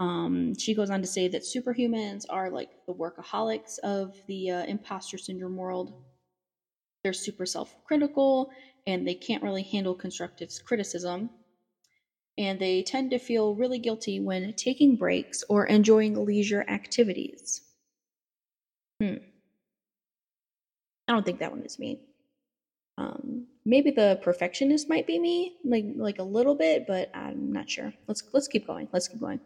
Um, 0.00 0.56
she 0.58 0.74
goes 0.74 0.90
on 0.90 1.02
to 1.02 1.06
say 1.06 1.28
that 1.28 1.42
superhumans 1.42 2.24
are 2.28 2.50
like 2.50 2.70
the 2.86 2.94
workaholics 2.94 3.78
of 3.80 4.16
the 4.26 4.50
uh, 4.50 4.64
imposter 4.64 5.18
syndrome 5.18 5.56
world. 5.56 5.92
They're 7.04 7.12
super 7.12 7.46
self 7.46 7.76
critical 7.84 8.50
and 8.86 9.06
they 9.06 9.14
can't 9.14 9.42
really 9.42 9.62
handle 9.62 9.94
constructive 9.94 10.50
criticism. 10.64 11.30
And 12.40 12.58
they 12.58 12.82
tend 12.82 13.10
to 13.10 13.18
feel 13.18 13.54
really 13.54 13.78
guilty 13.78 14.18
when 14.18 14.54
taking 14.54 14.96
breaks 14.96 15.44
or 15.50 15.66
enjoying 15.66 16.24
leisure 16.24 16.64
activities. 16.68 17.60
Hmm. 18.98 19.16
I 21.06 21.12
don't 21.12 21.26
think 21.26 21.40
that 21.40 21.50
one 21.52 21.60
is 21.60 21.78
me. 21.78 22.00
Um, 22.96 23.46
maybe 23.66 23.90
the 23.90 24.18
perfectionist 24.22 24.88
might 24.88 25.06
be 25.06 25.18
me, 25.18 25.56
like 25.64 25.84
like 25.96 26.18
a 26.18 26.22
little 26.22 26.54
bit, 26.54 26.86
but 26.86 27.10
I'm 27.14 27.52
not 27.52 27.68
sure. 27.68 27.92
Let's 28.06 28.22
let's 28.32 28.48
keep 28.48 28.66
going. 28.66 28.88
Let's 28.90 29.08
keep 29.08 29.20
going. 29.20 29.40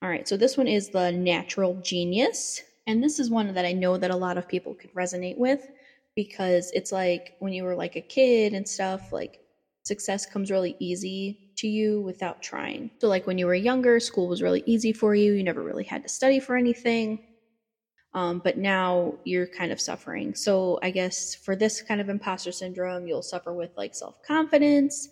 All 0.00 0.08
right, 0.08 0.26
so 0.26 0.38
this 0.38 0.56
one 0.56 0.68
is 0.68 0.88
the 0.88 1.12
natural 1.12 1.78
genius, 1.82 2.62
and 2.86 3.04
this 3.04 3.20
is 3.20 3.28
one 3.28 3.52
that 3.52 3.66
I 3.66 3.72
know 3.72 3.98
that 3.98 4.10
a 4.10 4.16
lot 4.16 4.38
of 4.38 4.48
people 4.48 4.74
could 4.74 4.94
resonate 4.94 5.36
with 5.36 5.70
because 6.16 6.70
it's 6.72 6.90
like 6.90 7.34
when 7.40 7.52
you 7.52 7.64
were 7.64 7.76
like 7.76 7.96
a 7.96 8.00
kid 8.00 8.54
and 8.54 8.66
stuff, 8.66 9.12
like 9.12 9.40
success 9.84 10.24
comes 10.24 10.50
really 10.50 10.74
easy 10.78 11.51
to 11.62 11.68
you 11.68 12.00
without 12.02 12.42
trying. 12.42 12.90
So 13.00 13.08
like 13.08 13.26
when 13.26 13.38
you 13.38 13.46
were 13.46 13.54
younger, 13.54 14.00
school 14.00 14.28
was 14.28 14.42
really 14.42 14.62
easy 14.66 14.92
for 14.92 15.14
you. 15.14 15.32
You 15.32 15.44
never 15.44 15.62
really 15.62 15.84
had 15.84 16.02
to 16.02 16.08
study 16.08 16.40
for 16.40 16.56
anything. 16.56 17.20
Um, 18.14 18.40
but 18.44 18.58
now 18.58 19.14
you're 19.24 19.46
kind 19.46 19.72
of 19.72 19.80
suffering. 19.80 20.34
So 20.34 20.78
I 20.82 20.90
guess 20.90 21.34
for 21.34 21.56
this 21.56 21.80
kind 21.80 22.00
of 22.00 22.08
imposter 22.10 22.52
syndrome, 22.52 23.06
you'll 23.06 23.22
suffer 23.22 23.54
with 23.54 23.70
like 23.76 23.94
self 23.94 24.22
confidence, 24.22 25.08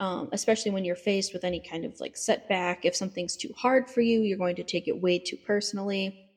um, 0.00 0.30
especially 0.32 0.72
when 0.72 0.84
you're 0.84 0.96
faced 0.96 1.32
with 1.32 1.44
any 1.44 1.60
kind 1.60 1.84
of 1.84 2.00
like 2.00 2.16
setback. 2.16 2.84
If 2.84 2.96
something's 2.96 3.36
too 3.36 3.52
hard 3.56 3.88
for 3.88 4.00
you, 4.00 4.22
you're 4.22 4.38
going 4.38 4.56
to 4.56 4.64
take 4.64 4.88
it 4.88 5.00
way 5.00 5.18
too 5.18 5.36
personally, 5.36 6.28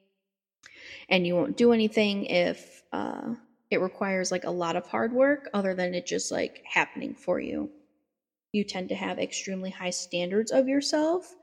and 1.09 1.25
you 1.25 1.35
won't 1.35 1.57
do 1.57 1.71
anything 1.71 2.25
if 2.25 2.83
uh, 2.91 3.33
it 3.71 3.81
requires 3.81 4.31
like 4.31 4.43
a 4.43 4.51
lot 4.51 4.75
of 4.75 4.85
hard 4.85 5.13
work, 5.13 5.49
other 5.53 5.73
than 5.73 5.95
it 5.95 6.05
just 6.05 6.31
like 6.31 6.61
happening 6.65 7.15
for 7.15 7.39
you. 7.39 7.71
You 8.53 8.63
tend 8.63 8.89
to 8.89 8.95
have 8.95 9.19
extremely 9.19 9.69
high 9.69 9.89
standards 9.91 10.51
of 10.51 10.67
yourself, 10.67 11.35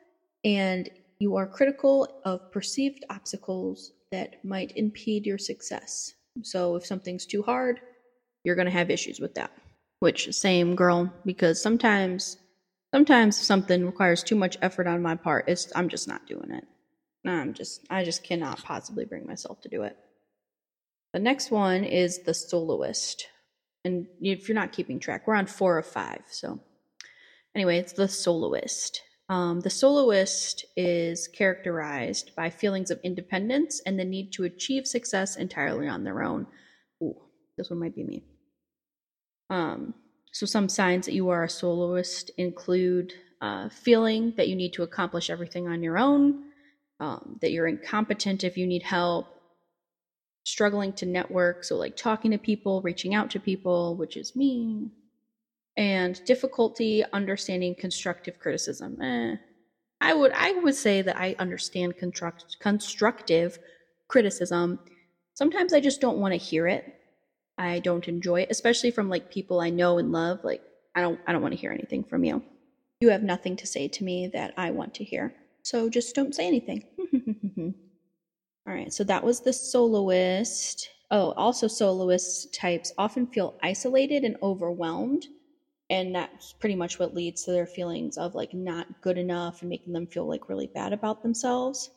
and 0.45 0.88
you 1.19 1.37
are 1.37 1.47
critical 1.47 2.21
of 2.25 2.51
perceived 2.51 3.05
obstacles 3.11 3.93
that 4.11 4.45
might 4.45 4.77
impede 4.77 5.27
your 5.27 5.38
success. 5.38 6.14
So 6.43 6.77
if 6.77 6.87
something's 6.87 7.27
too 7.27 7.43
hard, 7.43 7.81
you're 8.45 8.57
going 8.57 8.67
to 8.67 8.73
have 8.73 8.90
issues 8.90 9.21
with 9.21 9.35
that. 9.35 9.51
Which 10.01 10.33
same 10.35 10.75
girl 10.77 11.12
because 11.25 11.62
sometimes 11.62 12.37
sometimes 12.93 13.37
something 13.37 13.87
requires 13.87 14.23
too 14.23 14.37
much 14.37 14.59
effort 14.61 14.87
on 14.87 15.03
my 15.03 15.14
part, 15.14 15.49
it's 15.49 15.73
I'm 15.75 15.88
just 15.88 16.07
not 16.09 16.27
doing 16.27 16.51
it. 16.51 16.64
I'm 17.27 17.55
just 17.55 17.81
I 17.88 18.05
just 18.05 18.23
cannot 18.23 18.62
possibly 18.62 19.05
bring 19.05 19.27
myself 19.27 19.61
to 19.62 19.69
do 19.69 19.83
it. 19.83 19.97
The 21.12 21.21
next 21.21 21.51
one 21.51 21.85
is 21.85 22.23
the 22.25 22.35
soloist. 22.35 23.29
And 23.85 24.07
if 24.21 24.49
you're 24.49 24.55
not 24.55 24.73
keeping 24.73 24.99
track, 24.99 25.27
we're 25.27 25.35
on 25.35 25.47
4 25.47 25.79
of 25.79 25.87
5. 25.87 26.23
So 26.29 26.61
anyway, 27.55 27.79
it's 27.79 27.93
the 27.93 28.09
soloist. 28.09 29.03
Um, 29.29 29.61
the 29.61 29.71
soloist 29.71 30.67
is 30.77 31.29
characterized 31.29 32.35
by 32.37 32.51
feelings 32.51 32.90
of 32.90 33.01
independence 33.03 33.81
and 33.87 33.99
the 33.99 34.05
need 34.05 34.33
to 34.33 34.45
achieve 34.45 34.87
success 34.87 35.37
entirely 35.37 35.88
on 35.88 36.05
their 36.05 36.23
own. 36.23 36.47
Ooh, 37.03 37.17
this 37.57 37.71
one 37.71 37.81
might 37.81 37.95
be 37.95 38.05
me. 38.05 38.25
Um, 39.49 39.95
so, 40.33 40.47
some 40.47 40.69
signs 40.69 41.07
that 41.07 41.14
you 41.14 41.29
are 41.31 41.45
a 41.45 41.49
soloist 41.49 42.31
include 42.37 43.12
uh, 43.40 43.69
feeling 43.69 44.35
that 44.37 44.49
you 44.49 44.57
need 44.57 44.73
to 44.75 44.83
accomplish 44.83 45.31
everything 45.31 45.69
on 45.69 45.83
your 45.83 45.97
own, 45.97 46.45
um, 47.01 47.38
that 47.40 47.53
you're 47.53 47.67
incompetent 47.67 48.43
if 48.43 48.57
you 48.57 48.67
need 48.67 48.83
help, 48.83 49.27
struggling 50.45 50.93
to 50.95 51.07
network. 51.07 51.62
So, 51.64 51.77
like 51.77 51.97
talking 51.97 52.33
to 52.33 52.38
people, 52.38 52.83
reaching 52.83 53.14
out 53.14 53.31
to 53.31 53.40
people, 53.40 53.97
which 53.97 54.17
is 54.17 54.35
me, 54.35 54.90
and 55.77 56.25
difficulty 56.25 57.05
understanding 57.13 57.75
constructive 57.75 58.39
criticism. 58.39 59.01
Eh, 59.03 59.37
I 60.01 60.15
would 60.15 60.33
I 60.33 60.53
would 60.53 60.75
say 60.75 61.03
that 61.03 61.17
I 61.17 61.35
understand 61.39 61.97
construct, 61.97 62.59
constructive 62.61 63.59
criticism. 64.09 64.79
Sometimes 65.35 65.73
I 65.73 65.81
just 65.81 66.01
don't 66.01 66.19
want 66.19 66.33
to 66.33 66.39
hear 66.39 66.69
it. 66.69 66.95
I 67.57 67.79
don't 67.81 68.07
enjoy 68.09 68.43
it, 68.43 68.49
especially 68.51 68.91
from 68.91 69.09
like 69.09 69.31
people 69.31 69.61
I 69.61 69.71
know 69.71 69.99
and 69.99 70.13
love. 70.13 70.41
Like 70.45 70.63
I 70.95 71.01
don't 71.01 71.19
I 71.27 71.33
don't 71.33 71.43
want 71.43 71.55
to 71.55 71.61
hear 71.61 71.73
anything 71.73 72.05
from 72.05 72.25
you. 72.25 72.43
You 73.01 73.11
have 73.11 73.23
nothing 73.23 73.57
to 73.57 73.67
say 73.67 73.89
to 73.89 74.05
me 74.05 74.29
that 74.29 74.55
I 74.57 74.71
want 74.71 74.95
to 74.95 75.05
hear. 75.05 75.35
So 75.63 75.89
just 75.89 76.15
don't 76.15 76.35
say 76.35 76.47
anything. 76.47 76.85
All 78.67 78.73
right, 78.73 78.93
so 78.93 79.05
that 79.05 79.25
was 79.25 79.41
the 79.41 79.53
soloist. 79.53 80.89
Oh, 81.11 81.33
also 81.33 81.69
soloist 81.69 82.55
types 82.55 82.93
often 82.97 83.27
feel 83.27 83.59
isolated 83.63 84.25
and 84.25 84.37
overwhelmed 84.43 85.27
and 85.90 86.14
that's 86.14 86.53
pretty 86.55 86.75
much 86.77 86.99
what 86.99 87.14
leads 87.14 87.44
to 87.44 87.53
their 87.53 87.66
feelings 87.66 88.16
of 88.16 88.35
like 88.35 88.55
not 88.55 88.87
good 89.03 89.18
enough 89.18 89.61
and 89.62 89.68
making 89.68 89.92
them 89.92 90.07
feel 90.07 90.27
like 90.29 90.49
really 90.49 90.66
bad 90.68 90.92
about 90.92 91.23
themselves. 91.23 91.90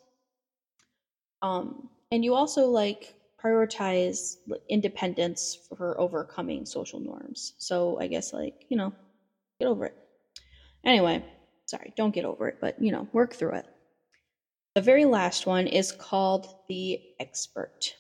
Um 1.42 1.90
and 2.12 2.24
you 2.24 2.34
also 2.34 2.68
like 2.68 3.16
prioritize 3.42 4.38
independence 4.70 5.58
for 5.76 6.00
overcoming 6.00 6.66
social 6.66 7.00
norms. 7.00 7.54
So 7.58 8.00
i 8.00 8.08
guess 8.08 8.34
like 8.34 8.66
you 8.70 8.78
know 8.78 8.94
get 9.60 9.68
over 9.68 9.86
it. 9.86 9.96
Anyway 10.86 11.26
sorry 11.68 11.94
don't 11.98 12.14
get 12.16 12.26
over 12.26 12.48
it 12.50 12.58
but 12.62 12.76
you 12.80 12.92
know 12.92 13.10
work 13.14 13.36
through 13.36 13.56
it. 13.56 13.68
The 14.76 14.82
very 14.82 15.06
last 15.06 15.46
one 15.48 15.68
is 15.68 15.92
called 15.92 16.54
the 16.68 17.02
expert 17.20 17.96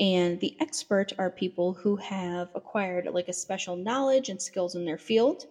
and 0.00 0.40
the 0.40 0.56
expert 0.60 1.12
are 1.18 1.30
people 1.30 1.72
who 1.72 1.96
have 1.96 2.48
acquired 2.54 3.06
like 3.06 3.28
a 3.28 3.32
special 3.32 3.76
knowledge 3.76 4.28
and 4.28 4.40
skills 4.40 4.74
in 4.74 4.84
their 4.84 4.98
field. 4.98 5.44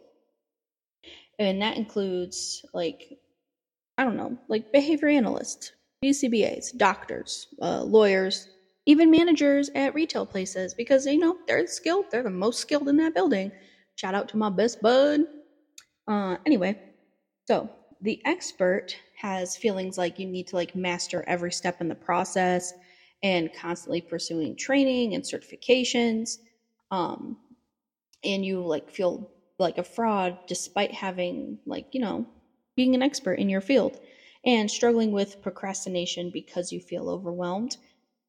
And 1.40 1.62
that 1.62 1.78
includes 1.78 2.66
like 2.74 3.18
I 3.98 4.04
don't 4.04 4.18
know, 4.18 4.38
like 4.48 4.72
behavior 4.72 5.08
analysts, 5.08 5.72
BCBAs, 6.04 6.76
doctors, 6.78 7.48
uh, 7.62 7.84
lawyers, 7.84 8.50
even 8.86 9.12
managers 9.12 9.70
at 9.76 9.94
retail 9.94 10.26
places 10.26 10.74
because 10.74 11.06
you 11.06 11.20
know 11.20 11.38
they're 11.48 11.68
skilled. 11.68 12.06
They're 12.12 12.24
the 12.24 12.30
most 12.30 12.60
skilled 12.60 12.90
in 12.90 12.98
that 12.98 13.14
building. 13.14 13.52
Shout 13.96 14.16
out 14.16 14.28
to 14.30 14.38
my 14.38 14.50
best 14.50 14.82
bud. 14.82 15.22
Uh, 16.08 16.38
anyway, 16.46 16.78
so 17.48 17.70
the 18.02 18.22
expert 18.26 18.98
has 19.16 19.56
feelings 19.56 19.98
like 19.98 20.20
you 20.20 20.26
need 20.26 20.48
to 20.48 20.56
like 20.58 20.76
master 20.76 21.24
every 21.28 21.52
step 21.52 21.80
in 21.80 21.88
the 21.88 21.96
process 21.96 22.74
and 23.24 23.54
constantly 23.54 24.02
pursuing 24.02 24.56
training 24.56 25.16
and 25.16 25.24
certifications. 25.24 26.38
Um, 26.92 27.38
and 28.24 28.46
you 28.46 28.62
like 28.62 28.90
feel 28.90 29.32
like 29.60 29.78
a 29.78 29.84
fraud 29.84 30.38
despite 30.48 30.92
having 30.92 31.60
like 31.66 31.88
you 31.92 32.00
know 32.00 32.26
being 32.76 32.96
an 32.96 33.02
expert 33.02 33.34
in 33.34 33.50
your 33.50 33.62
field 33.62 34.00
and 34.46 34.70
struggling 34.70 35.12
with 35.12 35.42
procrastination 35.42 36.30
because 36.32 36.72
you 36.72 36.80
feel 36.80 37.10
overwhelmed 37.10 37.78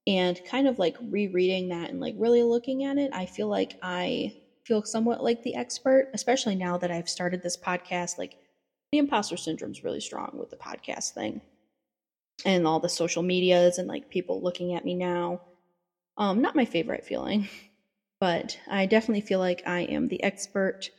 and 0.06 0.40
kind 0.44 0.68
of 0.68 0.78
like 0.78 0.96
rereading 1.10 1.68
that 1.68 1.90
and 1.90 2.00
like 2.00 2.14
really 2.18 2.42
looking 2.42 2.84
at 2.84 2.98
it 2.98 3.10
i 3.12 3.26
feel 3.26 3.48
like 3.48 3.78
i 3.82 4.32
feel 4.64 4.82
somewhat 4.82 5.24
like 5.24 5.42
the 5.42 5.54
expert 5.54 6.10
especially 6.14 6.54
now 6.54 6.76
that 6.76 6.90
i've 6.90 7.08
started 7.08 7.42
this 7.42 7.56
podcast 7.56 8.18
like 8.18 8.36
the 8.92 8.98
imposter 8.98 9.36
syndrome 9.36 9.72
is 9.72 9.82
really 9.82 10.00
strong 10.00 10.30
with 10.34 10.50
the 10.50 10.56
podcast 10.56 11.12
thing 11.12 11.40
and 12.44 12.66
all 12.66 12.80
the 12.80 12.88
social 12.88 13.22
medias 13.22 13.78
and 13.78 13.88
like 13.88 14.10
people 14.10 14.42
looking 14.42 14.74
at 14.74 14.84
me 14.84 14.94
now 14.94 15.40
um 16.16 16.40
not 16.40 16.56
my 16.56 16.64
favorite 16.64 17.04
feeling 17.04 17.48
but 18.20 18.58
i 18.70 18.86
definitely 18.86 19.20
feel 19.20 19.38
like 19.38 19.62
i 19.66 19.80
am 19.80 20.08
the 20.08 20.22
expert 20.22 20.90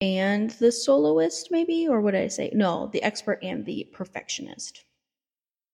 and 0.00 0.50
the 0.52 0.72
soloist 0.72 1.48
maybe 1.50 1.86
or 1.88 2.00
what 2.00 2.12
did 2.12 2.22
i 2.22 2.28
say 2.28 2.50
no 2.54 2.88
the 2.92 3.02
expert 3.02 3.38
and 3.42 3.66
the 3.66 3.88
perfectionist 3.92 4.84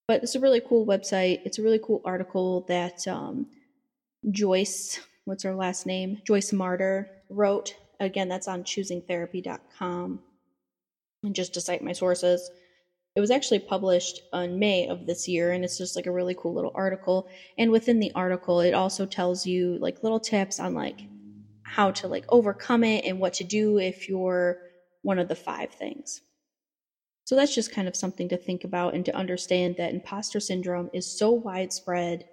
but 0.09 0.23
it's 0.23 0.35
a 0.35 0.41
really 0.41 0.61
cool 0.61 0.87
website. 0.87 1.41
It's 1.45 1.59
a 1.59 1.63
really 1.63 1.81
cool 1.83 2.01
article 2.05 2.65
that 2.69 3.07
um, 3.09 3.47
Joyce, 4.31 5.01
what's 5.25 5.43
her 5.43 5.55
last 5.55 5.87
name? 5.87 6.19
Joyce 6.25 6.53
Marter 6.53 7.07
wrote. 7.29 7.75
Again, 7.99 8.29
that's 8.29 8.47
on 8.47 8.63
choosingtherapy.com. 8.63 10.21
And 11.25 11.35
just 11.35 11.55
to 11.55 11.61
cite 11.61 11.83
my 11.83 11.93
sources, 11.93 12.51
it 13.16 13.20
was 13.20 13.31
actually 13.31 13.61
published 13.61 14.20
in 14.35 14.59
May 14.59 14.88
of 14.88 15.07
this 15.07 15.26
year, 15.26 15.52
and 15.52 15.64
it's 15.64 15.79
just 15.79 15.96
like 15.96 16.05
a 16.05 16.12
really 16.12 16.37
cool 16.38 16.52
little 16.52 16.72
article. 16.74 17.29
And 17.57 17.70
within 17.70 17.98
the 17.98 18.12
article, 18.14 18.61
it 18.61 18.74
also 18.74 19.07
tells 19.07 19.46
you 19.46 19.79
like 19.79 20.02
little 20.02 20.20
tips 20.20 20.61
on 20.61 20.74
like 20.74 21.00
how 21.62 21.90
to 21.92 22.09
like 22.09 22.26
overcome 22.29 22.85
it 22.85 23.07
and 23.07 23.18
what 23.18 23.33
to 23.35 23.44
do 23.44 23.79
if 23.79 24.07
you're 24.07 24.59
one 25.00 25.18
of 25.18 25.29
the 25.29 25.35
five 25.35 25.72
things. 25.72 26.20
So 27.24 27.37
that's 27.37 27.55
just 27.55 27.72
kind 27.72 27.88
of 27.88 27.96
something 27.96 28.29
to 28.29 28.37
think 28.37 28.64
about 28.64 28.94
and 28.94 29.05
to 29.07 29.16
understand 29.16 29.76
that 29.79 29.94
imposter 29.94 30.38
syndrome 30.38 30.90
is 30.92 31.18
so 31.18 31.33
widespread 31.33 32.26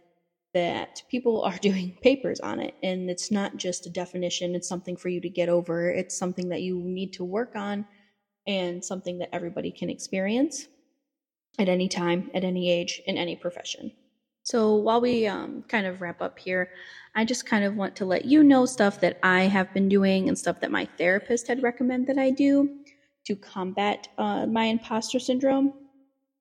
that 0.54 1.02
people 1.10 1.44
are 1.44 1.58
doing 1.62 1.98
papers 2.02 2.42
on 2.42 2.60
it. 2.60 2.76
And 2.84 3.10
it's 3.10 3.32
not 3.32 3.56
just 3.56 3.86
a 3.86 3.90
definition, 3.90 4.54
it's 4.54 4.68
something 4.68 4.98
for 4.98 5.08
you 5.08 5.22
to 5.22 5.30
get 5.30 5.48
over. 5.48 5.90
It's 5.90 6.18
something 6.18 6.50
that 6.50 6.62
you 6.62 6.78
need 6.84 7.14
to 7.14 7.24
work 7.24 7.56
on 7.56 7.86
and 8.46 8.84
something 8.84 9.20
that 9.20 9.30
everybody 9.34 9.72
can 9.72 9.90
experience 9.90 10.68
at 11.60 11.70
any 11.70 11.88
time, 11.88 12.30
at 12.34 12.44
any 12.44 12.72
age, 12.72 13.02
in 13.06 13.18
any 13.18 13.36
profession. 13.36 13.92
So 14.44 14.76
while 14.76 15.00
we 15.00 15.26
um, 15.28 15.64
kind 15.64 15.88
of 15.88 16.02
wrap 16.02 16.22
up 16.22 16.38
here, 16.38 16.72
I 17.16 17.24
just 17.24 17.46
kind 17.46 17.64
of 17.64 17.76
want 17.76 17.96
to 17.98 18.06
let 18.06 18.26
you 18.26 18.44
know 18.44 18.66
stuff 18.66 19.00
that 19.00 19.20
I 19.24 19.44
have 19.44 19.74
been 19.74 19.88
doing 19.88 20.28
and 20.28 20.38
stuff 20.38 20.60
that 20.60 20.72
my 20.72 20.88
therapist 20.98 21.48
had 21.48 21.64
recommended 21.64 22.16
that 22.16 22.22
I 22.22 22.30
do 22.32 22.80
to 23.26 23.36
combat 23.36 24.10
uh, 24.18 24.46
my 24.46 24.66
imposter 24.66 25.20
syndrome. 25.20 25.74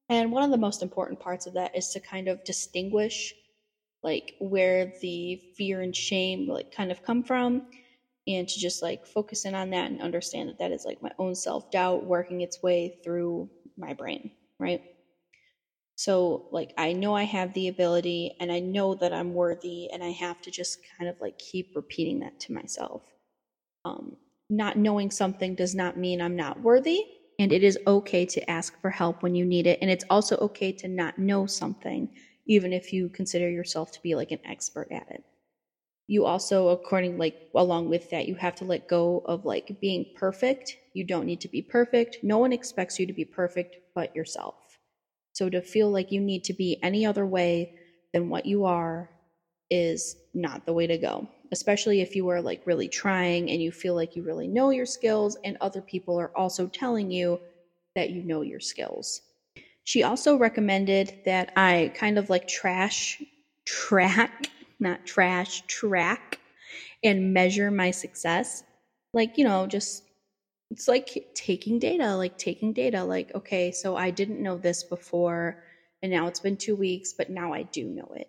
And 0.09 0.33
one 0.33 0.43
of 0.43 0.51
the 0.51 0.57
most 0.57 0.83
important 0.83 1.21
parts 1.21 1.47
of 1.47 1.55
that 1.55 1.77
is 1.77 1.91
to 1.91 2.01
kind 2.01 2.27
of 2.27 2.43
distinguish 2.45 3.35
like 4.03 4.35
where 4.41 4.93
the 5.01 5.41
fear 5.57 5.83
and 5.83 5.95
shame 5.95 6.49
like 6.49 6.75
kind 6.75 6.91
of 6.91 7.05
come 7.05 7.23
from 7.23 7.67
and 8.27 8.49
to 8.49 8.59
just 8.59 8.83
like 8.83 9.07
focus 9.07 9.45
in 9.45 9.55
on 9.55 9.71
that 9.71 9.91
and 9.91 10.01
understand 10.01 10.49
that 10.49 10.59
that 10.59 10.73
is 10.73 10.85
like 10.85 11.01
my 11.03 11.13
own 11.19 11.35
self-doubt 11.35 12.05
working 12.05 12.41
its 12.41 12.63
way 12.63 12.99
through 13.05 13.49
my 13.77 13.93
brain, 13.93 14.31
right? 14.59 14.83
So 15.97 16.47
like 16.51 16.73
I 16.77 16.93
know 16.93 17.15
I 17.15 17.25
have 17.25 17.53
the 17.53 17.69
ability 17.69 18.33
and 18.41 18.51
I 18.53 18.61
know 18.61 18.95
that 18.97 19.13
I'm 19.13 19.35
worthy 19.35 19.91
and 19.91 20.03
I 20.03 20.11
have 20.11 20.41
to 20.43 20.51
just 20.51 20.79
kind 20.99 21.09
of 21.11 21.17
like 21.21 21.39
keep 21.39 21.71
repeating 21.75 22.21
that 22.21 22.39
to 22.41 22.53
myself. 22.53 23.05
Um, 23.85 24.17
not 24.51 24.77
knowing 24.77 25.11
something 25.11 25.55
does 25.55 25.75
not 25.75 25.97
mean 25.97 26.21
I'm 26.21 26.37
not 26.37 26.61
worthy. 26.61 27.07
And 27.39 27.53
it 27.53 27.65
is 27.65 27.79
okay 27.87 28.27
to 28.27 28.51
ask 28.51 28.79
for 28.81 28.91
help 28.91 29.23
when 29.23 29.35
you 29.35 29.45
need 29.45 29.67
it. 29.67 29.79
And 29.83 29.91
it's 29.91 30.05
also 30.11 30.37
okay 30.39 30.73
to 30.75 30.89
not 30.89 31.19
know 31.19 31.47
something, 31.47 32.11
even 32.47 32.73
if 32.73 32.93
you 32.93 33.09
consider 33.09 33.51
yourself 33.51 33.91
to 33.93 34.03
be 34.03 34.15
like 34.15 34.31
an 34.31 34.41
expert 34.45 34.89
at 34.93 35.11
it. 35.11 35.25
You 36.07 36.27
also, 36.27 36.69
according, 36.69 37.19
like, 37.19 37.39
along 37.55 37.89
with 37.89 38.09
that, 38.11 38.29
you 38.29 38.37
have 38.37 38.55
to 38.57 38.65
let 38.65 38.87
go 38.87 39.23
of 39.25 39.45
like 39.45 39.77
being 39.81 40.07
perfect. 40.15 40.79
You 40.93 41.05
don't 41.05 41.27
need 41.27 41.41
to 41.43 41.49
be 41.49 41.63
perfect. 41.63 42.19
No 42.23 42.39
one 42.39 42.53
expects 42.53 43.01
you 43.01 43.07
to 43.07 43.13
be 43.13 43.25
perfect 43.25 43.79
but 43.95 44.15
yourself. 44.15 44.62
So 45.33 45.49
to 45.51 45.63
feel 45.63 45.91
like 45.91 46.13
you 46.13 46.21
need 46.21 46.45
to 46.45 46.53
be 46.53 46.79
any 46.83 47.07
other 47.07 47.27
way 47.27 47.75
than 48.13 48.29
what 48.29 48.47
you 48.47 48.65
are 48.65 49.11
is 49.71 50.17
not 50.35 50.67
the 50.67 50.73
way 50.73 50.87
to 50.87 50.99
go 50.99 51.29
especially 51.53 52.01
if 52.01 52.17
you 52.17 52.29
are 52.31 52.41
like 52.41 52.63
really 52.67 52.89
trying 52.89 53.51
and 53.51 53.63
you 53.63 53.71
feel 53.71 53.95
like 53.95 54.17
you 54.17 54.23
really 54.23 54.49
know 54.49 54.71
your 54.71 54.87
skills 54.87 55.37
and 55.45 55.57
other 55.61 55.83
people 55.83 56.19
are 56.19 56.37
also 56.37 56.67
telling 56.67 57.11
you 57.11 57.39
that 57.95 58.11
you 58.11 58.23
know 58.23 58.41
your 58.41 58.59
skills. 58.59 59.21
She 59.85 60.03
also 60.03 60.37
recommended 60.37 61.13
that 61.27 61.53
I 61.57 61.93
kind 61.95 62.19
of 62.19 62.31
like 62.31 62.49
trash, 62.49 63.23
track, 63.67 64.49
not 64.81 65.05
trash, 65.05 65.63
track 65.67 66.39
and 67.05 67.35
measure 67.35 67.71
my 67.71 67.91
success. 67.91 68.65
Like, 69.13 69.37
you 69.37 69.45
know, 69.45 69.67
just 69.67 70.05
it's 70.73 70.89
like 70.89 71.27
taking 71.35 71.79
data, 71.79 72.17
like 72.17 72.39
taking 72.39 72.73
data, 72.73 73.05
like, 73.05 73.31
okay, 73.35 73.71
so 73.71 73.97
I 73.97 74.11
didn't 74.11 74.43
know 74.43 74.59
this 74.59 74.83
before 74.83 75.59
and 76.03 76.11
now 76.11 76.27
it's 76.27 76.41
been 76.41 76.57
two 76.57 76.75
weeks, 76.75 77.13
but 77.17 77.31
now 77.31 77.53
I 77.53 77.63
do 77.63 77.89
know 77.89 78.11
it. 78.17 78.29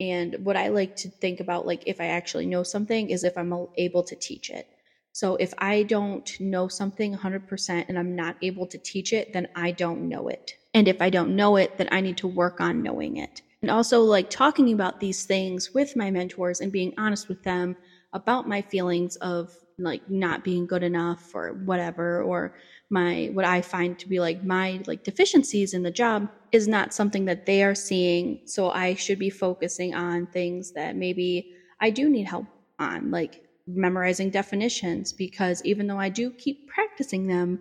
And 0.00 0.36
what 0.42 0.56
I 0.56 0.68
like 0.68 0.96
to 0.96 1.10
think 1.10 1.40
about, 1.40 1.66
like 1.66 1.82
if 1.86 2.00
I 2.00 2.06
actually 2.06 2.46
know 2.46 2.62
something, 2.62 3.10
is 3.10 3.24
if 3.24 3.36
I'm 3.36 3.52
able 3.76 4.02
to 4.04 4.16
teach 4.16 4.48
it. 4.48 4.66
So 5.12 5.36
if 5.36 5.52
I 5.58 5.82
don't 5.82 6.30
know 6.40 6.68
something 6.68 7.14
100% 7.14 7.84
and 7.88 7.98
I'm 7.98 8.16
not 8.16 8.36
able 8.40 8.66
to 8.68 8.78
teach 8.78 9.12
it, 9.12 9.32
then 9.32 9.48
I 9.54 9.72
don't 9.72 10.08
know 10.08 10.28
it. 10.28 10.54
And 10.72 10.88
if 10.88 11.02
I 11.02 11.10
don't 11.10 11.36
know 11.36 11.56
it, 11.56 11.76
then 11.76 11.88
I 11.90 12.00
need 12.00 12.16
to 12.18 12.28
work 12.28 12.60
on 12.60 12.82
knowing 12.82 13.16
it. 13.16 13.42
And 13.60 13.70
also, 13.70 14.00
like 14.00 14.30
talking 14.30 14.72
about 14.72 15.00
these 15.00 15.24
things 15.24 15.74
with 15.74 15.96
my 15.96 16.10
mentors 16.10 16.60
and 16.60 16.72
being 16.72 16.94
honest 16.96 17.28
with 17.28 17.42
them 17.42 17.76
about 18.12 18.48
my 18.48 18.62
feelings 18.62 19.16
of 19.16 19.50
like 19.84 20.02
not 20.08 20.44
being 20.44 20.66
good 20.66 20.82
enough 20.82 21.30
or 21.34 21.52
whatever, 21.54 22.22
or 22.22 22.52
my 22.90 23.28
what 23.32 23.44
I 23.44 23.62
find 23.62 23.98
to 24.00 24.08
be 24.08 24.20
like 24.20 24.42
my 24.42 24.80
like 24.86 25.04
deficiencies 25.04 25.74
in 25.74 25.82
the 25.82 25.90
job 25.90 26.28
is 26.52 26.68
not 26.68 26.92
something 26.92 27.26
that 27.26 27.46
they 27.46 27.62
are 27.62 27.74
seeing. 27.74 28.40
So 28.46 28.70
I 28.70 28.94
should 28.94 29.18
be 29.18 29.30
focusing 29.30 29.94
on 29.94 30.26
things 30.26 30.72
that 30.72 30.96
maybe 30.96 31.48
I 31.80 31.90
do 31.90 32.08
need 32.08 32.26
help 32.26 32.46
on, 32.78 33.10
like 33.10 33.42
memorizing 33.66 34.30
definitions, 34.30 35.12
because 35.12 35.62
even 35.64 35.86
though 35.86 35.98
I 35.98 36.08
do 36.08 36.32
keep 36.32 36.66
practicing 36.66 37.26
them, 37.26 37.60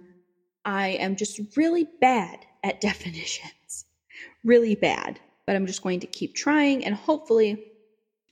I 0.65 0.89
am 0.89 1.15
just 1.15 1.39
really 1.57 1.87
bad 2.01 2.45
at 2.63 2.81
definitions. 2.81 3.85
really 4.43 4.75
bad. 4.75 5.19
But 5.47 5.55
I'm 5.55 5.65
just 5.67 5.81
going 5.83 6.01
to 6.01 6.07
keep 6.07 6.35
trying, 6.35 6.85
and 6.85 6.95
hopefully, 6.95 7.59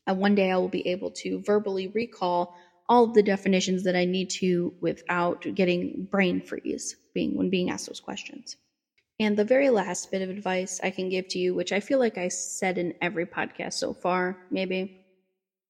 uh, 0.10 0.16
one 0.16 0.36
day 0.36 0.52
I 0.52 0.58
will 0.58 0.70
be 0.70 0.88
able 0.88 1.12
to 1.12 1.42
verbally 1.46 1.88
recall 1.88 2.54
all 2.90 3.04
of 3.06 3.14
the 3.14 3.24
definitions 3.24 3.84
that 3.84 3.96
I 3.96 4.06
need 4.06 4.30
to 4.32 4.74
without 4.82 5.46
getting 5.54 6.08
brain 6.10 6.42
freeze 6.42 6.96
being 7.14 7.36
when 7.38 7.50
being 7.50 7.70
asked 7.70 7.88
those 7.88 8.00
questions. 8.00 8.56
And 9.20 9.36
the 9.36 9.44
very 9.44 9.70
last 9.70 10.12
bit 10.12 10.22
of 10.22 10.30
advice 10.30 10.80
I 10.84 10.92
can 10.92 11.10
give 11.10 11.28
to 11.30 11.40
you, 11.40 11.56
which 11.56 11.72
I 11.72 11.80
feel 11.80 12.00
like 12.00 12.18
I 12.18 12.28
said 12.28 12.78
in 12.78 12.94
every 13.02 13.26
podcast 13.26 13.74
so 13.74 13.94
far, 13.94 14.38
maybe, 14.52 15.06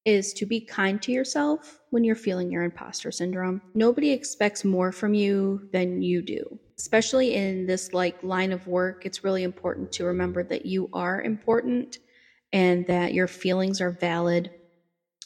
is 0.04 0.34
to 0.34 0.46
be 0.46 0.60
kind 0.62 1.02
to 1.02 1.12
yourself 1.12 1.80
when 1.90 2.04
you're 2.04 2.16
feeling 2.16 2.52
your 2.52 2.64
imposter 2.64 3.12
syndrome. 3.12 3.62
Nobody 3.74 4.12
expects 4.12 4.64
more 4.64 4.92
from 4.92 5.14
you 5.14 5.70
than 5.72 6.02
you 6.02 6.22
do. 6.22 6.60
Especially 6.78 7.34
in 7.34 7.66
this 7.66 7.94
like 7.94 8.22
line 8.22 8.52
of 8.52 8.68
work, 8.68 9.06
it's 9.06 9.24
really 9.24 9.44
important 9.44 9.92
to 9.94 10.06
remember 10.06 10.44
that 10.44 10.66
you 10.66 10.90
are 10.94 11.22
important 11.22 11.98
and 12.54 12.86
that 12.88 13.14
your 13.14 13.28
feelings 13.28 13.82
are 13.82 13.92
valid 13.92 14.52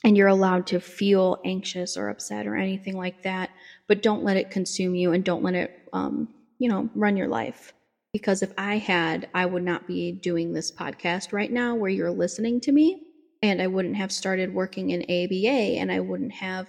and 0.03 0.17
you're 0.17 0.27
allowed 0.27 0.67
to 0.67 0.79
feel 0.79 1.39
anxious 1.45 1.97
or 1.97 2.09
upset 2.09 2.47
or 2.47 2.55
anything 2.55 2.97
like 2.97 3.23
that, 3.23 3.49
but 3.87 4.01
don't 4.01 4.23
let 4.23 4.37
it 4.37 4.51
consume 4.51 4.95
you 4.95 5.11
and 5.13 5.23
don't 5.23 5.43
let 5.43 5.55
it, 5.55 5.89
um, 5.93 6.27
you 6.59 6.69
know, 6.69 6.89
run 6.95 7.17
your 7.17 7.27
life. 7.27 7.73
Because 8.13 8.43
if 8.43 8.51
I 8.57 8.77
had, 8.77 9.29
I 9.33 9.45
would 9.45 9.63
not 9.63 9.87
be 9.87 10.11
doing 10.11 10.53
this 10.53 10.71
podcast 10.71 11.33
right 11.33 11.51
now 11.51 11.75
where 11.75 11.89
you're 11.91 12.11
listening 12.11 12.59
to 12.61 12.71
me, 12.71 13.03
and 13.41 13.61
I 13.61 13.67
wouldn't 13.67 13.95
have 13.95 14.11
started 14.11 14.53
working 14.53 14.89
in 14.91 15.03
ABA, 15.03 15.79
and 15.79 15.91
I 15.91 15.99
wouldn't 15.99 16.33
have 16.33 16.67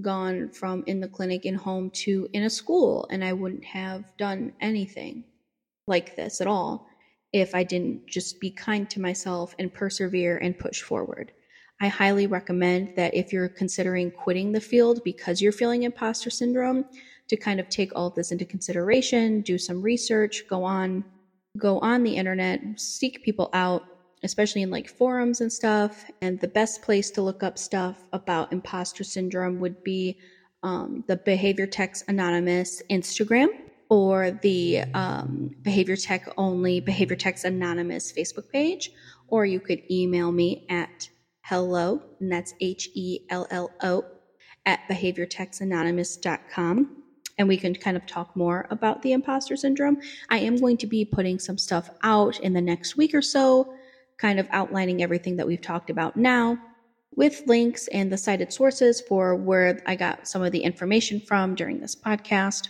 gone 0.00 0.50
from 0.50 0.84
in 0.86 1.00
the 1.00 1.08
clinic 1.08 1.44
in 1.46 1.54
home 1.54 1.90
to 1.90 2.28
in 2.32 2.42
a 2.44 2.50
school, 2.50 3.06
and 3.10 3.24
I 3.24 3.32
wouldn't 3.32 3.64
have 3.64 4.04
done 4.16 4.52
anything. 4.60 5.24
like 5.86 6.16
this 6.16 6.40
at 6.40 6.46
all 6.46 6.88
if 7.32 7.54
I 7.54 7.64
didn't 7.64 8.06
just 8.06 8.40
be 8.40 8.50
kind 8.50 8.88
to 8.90 9.00
myself 9.00 9.54
and 9.58 9.72
persevere 9.72 10.38
and 10.38 10.58
push 10.58 10.82
forward. 10.82 11.32
I 11.82 11.88
highly 11.88 12.26
recommend 12.26 12.94
that 12.96 13.12
if 13.12 13.32
you're 13.32 13.48
considering 13.48 14.12
quitting 14.12 14.52
the 14.52 14.60
field 14.60 15.02
because 15.04 15.42
you're 15.42 15.52
feeling 15.52 15.82
imposter 15.82 16.30
syndrome, 16.30 16.86
to 17.28 17.36
kind 17.36 17.58
of 17.58 17.68
take 17.68 17.90
all 17.96 18.08
of 18.08 18.14
this 18.14 18.30
into 18.30 18.44
consideration, 18.44 19.40
do 19.40 19.56
some 19.56 19.80
research, 19.82 20.44
go 20.48 20.64
on 20.64 21.04
go 21.58 21.78
on 21.80 22.02
the 22.02 22.16
internet, 22.16 22.60
seek 22.80 23.22
people 23.22 23.50
out, 23.52 23.82
especially 24.22 24.62
in 24.62 24.70
like 24.70 24.88
forums 24.88 25.40
and 25.40 25.52
stuff. 25.52 26.10
And 26.22 26.40
the 26.40 26.48
best 26.48 26.82
place 26.82 27.10
to 27.10 27.22
look 27.22 27.42
up 27.42 27.58
stuff 27.58 28.04
about 28.12 28.52
imposter 28.52 29.04
syndrome 29.04 29.60
would 29.60 29.82
be 29.82 30.18
um, 30.62 31.04
the 31.08 31.16
Behavior 31.16 31.66
Techs 31.66 32.04
Anonymous 32.08 32.82
Instagram 32.90 33.48
or 33.90 34.30
the 34.30 34.82
um, 34.94 35.54
Behavior 35.62 35.96
Tech 35.96 36.32
Only 36.38 36.80
Behavior 36.80 37.16
Techs 37.16 37.44
Anonymous 37.44 38.12
Facebook 38.12 38.48
page. 38.50 38.90
Or 39.28 39.44
you 39.44 39.60
could 39.60 39.82
email 39.90 40.32
me 40.32 40.66
at 40.70 41.08
hello, 41.42 42.02
and 42.20 42.30
that's 42.30 42.54
H 42.60 42.90
E 42.94 43.20
L 43.30 43.46
L 43.50 43.70
O, 43.82 44.04
at 44.66 44.80
behaviortechsanonymous.com 44.88 47.02
and 47.38 47.48
we 47.48 47.56
can 47.56 47.74
kind 47.74 47.96
of 47.96 48.06
talk 48.06 48.36
more 48.36 48.66
about 48.70 49.02
the 49.02 49.12
imposter 49.12 49.56
syndrome. 49.56 49.98
I 50.28 50.38
am 50.38 50.56
going 50.56 50.76
to 50.78 50.86
be 50.86 51.04
putting 51.04 51.38
some 51.38 51.58
stuff 51.58 51.90
out 52.02 52.38
in 52.40 52.52
the 52.52 52.60
next 52.60 52.96
week 52.96 53.14
or 53.14 53.22
so 53.22 53.74
kind 54.18 54.38
of 54.38 54.46
outlining 54.50 55.02
everything 55.02 55.36
that 55.36 55.46
we've 55.46 55.60
talked 55.60 55.90
about 55.90 56.16
now 56.16 56.58
with 57.16 57.42
links 57.46 57.88
and 57.88 58.12
the 58.12 58.16
cited 58.16 58.52
sources 58.52 59.00
for 59.00 59.34
where 59.34 59.82
I 59.86 59.96
got 59.96 60.28
some 60.28 60.42
of 60.42 60.52
the 60.52 60.60
information 60.60 61.20
from 61.20 61.54
during 61.54 61.80
this 61.80 61.96
podcast. 61.96 62.68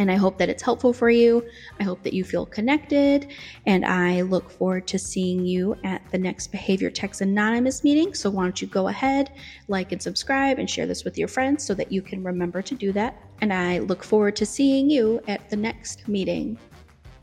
And 0.00 0.10
I 0.10 0.16
hope 0.16 0.38
that 0.38 0.48
it's 0.48 0.62
helpful 0.62 0.94
for 0.94 1.10
you. 1.10 1.46
I 1.78 1.84
hope 1.84 2.02
that 2.04 2.14
you 2.14 2.24
feel 2.24 2.46
connected. 2.46 3.30
And 3.66 3.84
I 3.84 4.22
look 4.22 4.50
forward 4.50 4.86
to 4.88 4.98
seeing 4.98 5.44
you 5.44 5.76
at 5.84 6.02
the 6.10 6.16
next 6.16 6.50
Behavior 6.50 6.90
Techs 6.90 7.20
Anonymous 7.20 7.84
meeting. 7.84 8.14
So, 8.14 8.30
why 8.30 8.44
don't 8.44 8.60
you 8.62 8.66
go 8.66 8.88
ahead, 8.88 9.30
like 9.68 9.92
and 9.92 10.02
subscribe, 10.02 10.58
and 10.58 10.68
share 10.68 10.86
this 10.86 11.04
with 11.04 11.18
your 11.18 11.28
friends 11.28 11.64
so 11.64 11.74
that 11.74 11.92
you 11.92 12.00
can 12.00 12.24
remember 12.24 12.62
to 12.62 12.74
do 12.74 12.92
that. 12.92 13.22
And 13.42 13.52
I 13.52 13.80
look 13.80 14.02
forward 14.02 14.36
to 14.36 14.46
seeing 14.46 14.88
you 14.88 15.20
at 15.28 15.50
the 15.50 15.56
next 15.56 16.08
meeting. 16.08 16.58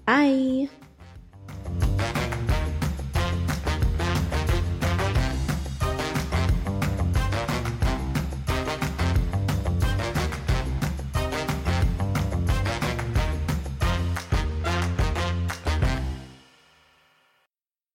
Bye. 0.06 0.70